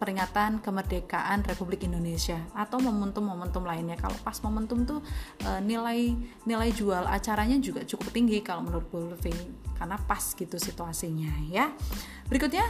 peringatan 0.00 0.64
kemerdekaan 0.64 1.44
Republik 1.44 1.84
Indonesia 1.84 2.40
atau 2.56 2.80
momentum-momentum 2.80 3.60
lainnya. 3.60 4.00
Kalau 4.00 4.16
pas 4.24 4.40
momentum 4.40 4.88
tuh 4.88 5.00
e, 5.44 5.60
nilai 5.60 6.16
nilai 6.48 6.72
jual 6.72 7.04
acaranya 7.04 7.60
juga 7.60 7.84
cukup 7.84 8.08
tinggi 8.08 8.40
kalau 8.40 8.64
menurut 8.64 8.88
Bulfi 8.88 9.36
karena 9.76 10.00
pas 10.00 10.32
gitu 10.32 10.56
situasinya 10.56 11.28
ya. 11.52 11.76
Berikutnya 12.24 12.64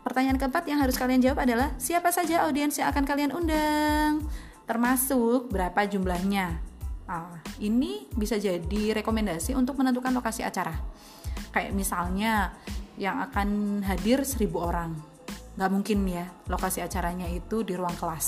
pertanyaan 0.00 0.40
keempat 0.40 0.64
yang 0.72 0.80
harus 0.80 0.96
kalian 0.96 1.20
jawab 1.20 1.44
adalah 1.44 1.76
siapa 1.76 2.08
saja 2.08 2.48
audiens 2.48 2.80
yang 2.80 2.88
akan 2.88 3.04
kalian 3.04 3.36
undang? 3.36 4.24
Termasuk 4.64 5.52
berapa 5.52 5.84
jumlahnya? 5.84 6.64
Nah, 7.04 7.44
ini 7.60 8.08
bisa 8.16 8.40
jadi 8.40 8.96
rekomendasi 8.96 9.52
untuk 9.52 9.76
menentukan 9.76 10.16
lokasi 10.16 10.40
acara. 10.40 10.72
Kayak 11.52 11.76
misalnya 11.76 12.56
yang 12.98 13.22
akan 13.22 13.80
hadir 13.82 14.22
1000 14.22 14.50
orang. 14.54 14.94
Nggak 15.54 15.70
mungkin 15.70 15.98
ya 16.10 16.26
lokasi 16.50 16.82
acaranya 16.82 17.30
itu 17.30 17.62
di 17.62 17.78
ruang 17.78 17.94
kelas. 17.94 18.26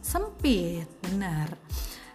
Sempit 0.00 0.88
benar. 1.04 1.52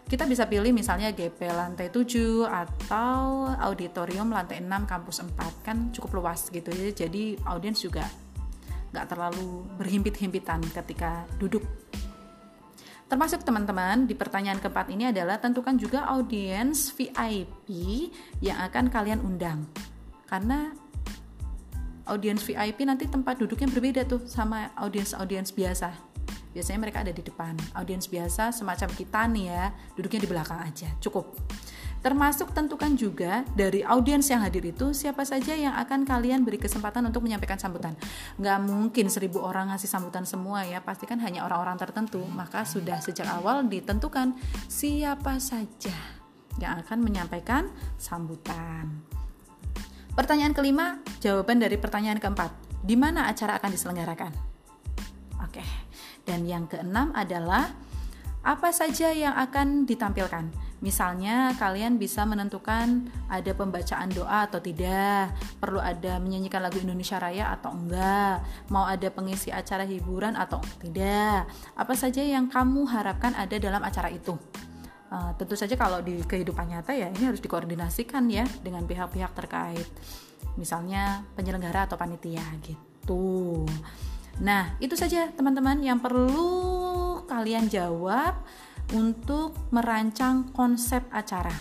Kita 0.04 0.30
bisa 0.30 0.46
pilih 0.46 0.76
misalnya 0.76 1.10
GP 1.10 1.39
lantai 1.50 1.89
7 1.89 2.46
atau 2.46 3.50
auditorium 3.50 4.30
lantai 4.30 4.62
6 4.62 4.69
kampus 4.86 5.26
4 5.26 5.65
kan 5.65 5.78
cukup 5.89 6.22
luas 6.22 6.50
gitu 6.54 6.69
ya. 6.69 6.93
Jadi 6.93 7.38
audiens 7.46 7.80
juga 7.82 8.06
nggak 8.93 9.10
terlalu 9.10 9.65
berhimpit-himpitan 9.82 10.62
ketika 10.69 11.26
duduk. 11.41 11.65
Termasuk 13.10 13.46
teman-teman 13.46 14.10
di 14.10 14.17
pertanyaan 14.17 14.58
keempat 14.58 14.89
ini 14.89 15.13
adalah 15.13 15.38
tentukan 15.38 15.78
juga 15.78 16.06
audiens 16.10 16.89
VIP 16.93 17.69
yang 18.41 18.58
akan 18.69 18.89
kalian 18.89 19.22
undang. 19.22 19.69
Karena 20.26 20.74
audiens 22.08 22.44
VIP 22.44 22.84
nanti 22.84 23.08
tempat 23.08 23.39
duduknya 23.39 23.70
berbeda 23.72 24.02
tuh 24.08 24.24
sama 24.28 24.72
audiens-audiens 24.76 25.56
biasa. 25.56 26.13
Biasanya 26.54 26.80
mereka 26.80 27.02
ada 27.02 27.10
di 27.10 27.24
depan. 27.26 27.58
Audiens 27.74 28.06
biasa 28.06 28.54
semacam 28.54 28.89
kita 28.94 29.26
nih 29.26 29.46
ya, 29.50 29.66
duduknya 29.98 30.22
di 30.22 30.30
belakang 30.30 30.60
aja. 30.62 30.89
Cukup. 31.02 31.34
Termasuk 32.04 32.52
tentukan 32.52 33.00
juga 33.00 33.48
dari 33.56 33.80
audiens 33.80 34.28
yang 34.28 34.44
hadir 34.44 34.60
itu 34.68 34.92
siapa 34.92 35.24
saja 35.24 35.56
yang 35.56 35.72
akan 35.72 36.04
kalian 36.04 36.44
beri 36.44 36.60
kesempatan 36.60 37.08
untuk 37.08 37.24
menyampaikan 37.24 37.56
sambutan. 37.56 37.96
Nggak 38.36 38.60
mungkin 38.68 39.08
seribu 39.08 39.39
orang 39.39 39.72
ngasih 39.72 39.88
sambutan 39.88 40.28
semua 40.28 40.68
ya, 40.68 40.84
pastikan 40.84 41.18
hanya 41.24 41.48
orang-orang 41.48 41.80
tertentu. 41.80 42.20
Maka 42.28 42.68
sudah 42.68 43.00
sejak 43.00 43.26
awal 43.32 43.66
ditentukan 43.72 44.36
siapa 44.68 45.39
saja 45.39 45.96
yang 46.60 46.76
akan 46.84 47.02
menyampaikan 47.02 47.72
sambutan. 47.96 49.12
Pertanyaan 50.13 50.54
kelima, 50.54 51.02
jawaban 51.26 51.58
dari 51.58 51.73
pertanyaan 51.73 52.21
keempat. 52.21 52.54
Di 52.86 52.93
mana 52.93 53.26
acara 53.26 53.58
akan 53.58 53.69
diselenggarakan? 53.73 54.32
Oke. 55.41 55.65
Dan 56.21 56.45
yang 56.45 56.69
keenam 56.69 57.10
adalah 57.17 57.73
apa 58.45 58.69
saja 58.69 59.10
yang 59.10 59.34
akan 59.34 59.89
ditampilkan? 59.89 60.54
Misalnya 60.86 61.58
kalian 61.58 61.97
bisa 61.97 62.30
menentukan 62.30 63.10
ada 63.26 63.52
pembacaan 63.58 64.13
doa 64.13 64.45
atau 64.45 64.62
tidak, 64.62 65.34
perlu 65.58 65.82
ada 65.82 66.21
menyanyikan 66.21 66.62
lagu 66.62 66.78
Indonesia 66.78 67.17
Raya 67.17 67.49
atau 67.56 67.73
enggak, 67.73 68.43
mau 68.69 68.86
ada 68.86 69.10
pengisi 69.10 69.49
acara 69.49 69.82
hiburan 69.88 70.38
atau 70.38 70.62
tidak. 70.84 71.49
Apa 71.73 71.95
saja 71.97 72.21
yang 72.21 72.52
kamu 72.54 72.86
harapkan 72.86 73.34
ada 73.34 73.56
dalam 73.58 73.82
acara 73.82 74.13
itu? 74.13 74.38
Uh, 75.13 75.30
tentu 75.38 75.54
saja 75.54 75.78
kalau 75.78 76.02
di 76.02 76.26
kehidupan 76.26 76.73
nyata 76.73 76.89
ya 76.97 77.06
ini 77.06 77.30
harus 77.30 77.38
dikoordinasikan 77.38 78.26
ya 78.34 78.49
dengan 78.65 78.82
pihak-pihak 78.82 79.38
terkait. 79.38 79.86
Misalnya 80.58 81.21
penyelenggara 81.38 81.86
atau 81.86 82.02
panitia 82.02 82.41
gitu. 82.65 83.62
Nah 84.41 84.73
itu 84.82 84.97
saja 84.97 85.30
teman-teman 85.30 85.86
yang 85.86 86.02
perlu 86.02 87.21
kalian 87.30 87.69
jawab 87.69 88.41
untuk 88.89 89.54
merancang 89.69 90.49
konsep 90.49 91.06
acara. 91.13 91.54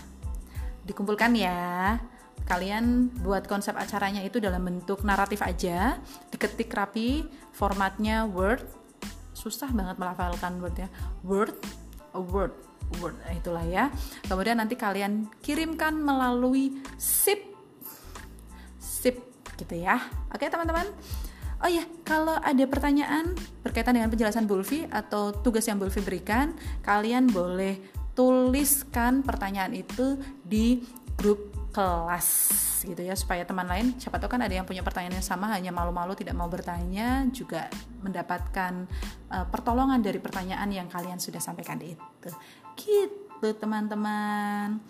Dikumpulkan 0.88 1.36
ya. 1.36 2.00
Kalian 2.48 3.12
buat 3.20 3.44
konsep 3.44 3.76
acaranya 3.76 4.24
itu 4.24 4.40
dalam 4.40 4.64
bentuk 4.64 5.04
naratif 5.04 5.44
aja 5.44 6.00
diketik 6.32 6.72
rapi 6.72 7.28
formatnya 7.52 8.24
word. 8.24 8.64
Susah 9.36 9.68
banget 9.76 10.00
melafalkan 10.00 10.56
word 10.56 10.76
ya. 10.80 10.88
Word 11.20 11.52
a 12.16 12.20
word 12.24 12.71
Word. 13.00 13.16
Nah, 13.22 13.32
itulah 13.32 13.64
ya. 13.64 13.88
Kemudian 14.26 14.58
nanti 14.60 14.74
kalian 14.76 15.30
kirimkan 15.40 15.96
melalui 15.96 16.82
sip. 16.98 17.40
Sip 18.76 19.16
gitu 19.56 19.74
ya. 19.78 20.02
Oke 20.34 20.50
teman-teman? 20.50 20.88
Oh 21.62 21.70
ya, 21.70 21.86
kalau 22.02 22.34
ada 22.42 22.66
pertanyaan 22.66 23.38
berkaitan 23.62 23.94
dengan 23.94 24.10
penjelasan 24.10 24.50
Bulfi 24.50 24.82
atau 24.90 25.30
tugas 25.30 25.62
yang 25.70 25.78
Bulfi 25.78 26.02
berikan, 26.02 26.58
kalian 26.82 27.30
boleh 27.30 27.78
tuliskan 28.18 29.22
pertanyaan 29.22 29.70
itu 29.70 30.18
di 30.42 30.82
grup 31.14 31.54
kelas 31.70 32.28
gitu 32.82 32.98
ya. 32.98 33.14
Supaya 33.14 33.46
teman 33.46 33.70
lain 33.70 33.94
siapa 33.94 34.18
tahu 34.18 34.34
kan 34.34 34.42
ada 34.42 34.50
yang 34.50 34.66
punya 34.66 34.82
pertanyaan 34.82 35.22
yang 35.22 35.26
sama 35.26 35.54
hanya 35.54 35.70
malu-malu 35.70 36.18
tidak 36.18 36.34
mau 36.34 36.50
bertanya 36.50 37.30
juga 37.30 37.70
mendapatkan 38.02 38.90
uh, 39.30 39.46
pertolongan 39.46 40.02
dari 40.02 40.18
pertanyaan 40.18 40.66
yang 40.66 40.90
kalian 40.90 41.22
sudah 41.22 41.38
sampaikan 41.38 41.78
itu 41.78 42.30
gitu 42.76 43.48
teman-teman 43.56 44.80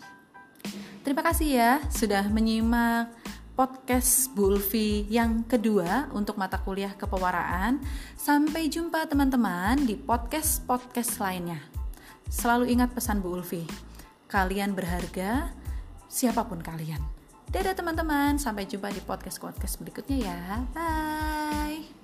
terima 1.06 1.22
kasih 1.24 1.48
ya 1.58 1.72
sudah 1.90 2.26
menyimak 2.28 3.10
podcast 3.52 4.32
Bu 4.32 4.54
Ulfi 4.54 5.04
yang 5.12 5.44
kedua 5.44 6.08
untuk 6.16 6.40
mata 6.40 6.58
kuliah 6.62 6.94
kepewaraan 6.96 7.82
sampai 8.16 8.70
jumpa 8.70 9.06
teman-teman 9.06 9.82
di 9.82 9.98
podcast-podcast 9.98 11.20
lainnya 11.20 11.60
selalu 12.28 12.72
ingat 12.72 12.94
pesan 12.94 13.20
Bu 13.20 13.36
Ulfi 13.36 13.66
kalian 14.32 14.72
berharga 14.72 15.52
siapa 16.12 16.44
pun 16.44 16.60
kalian. 16.60 17.00
Dadah 17.48 17.72
teman-teman, 17.72 18.36
sampai 18.36 18.68
jumpa 18.68 18.92
di 18.92 19.00
podcast-podcast 19.00 19.80
berikutnya 19.80 20.18
ya. 20.28 20.40
Bye. 20.76 22.01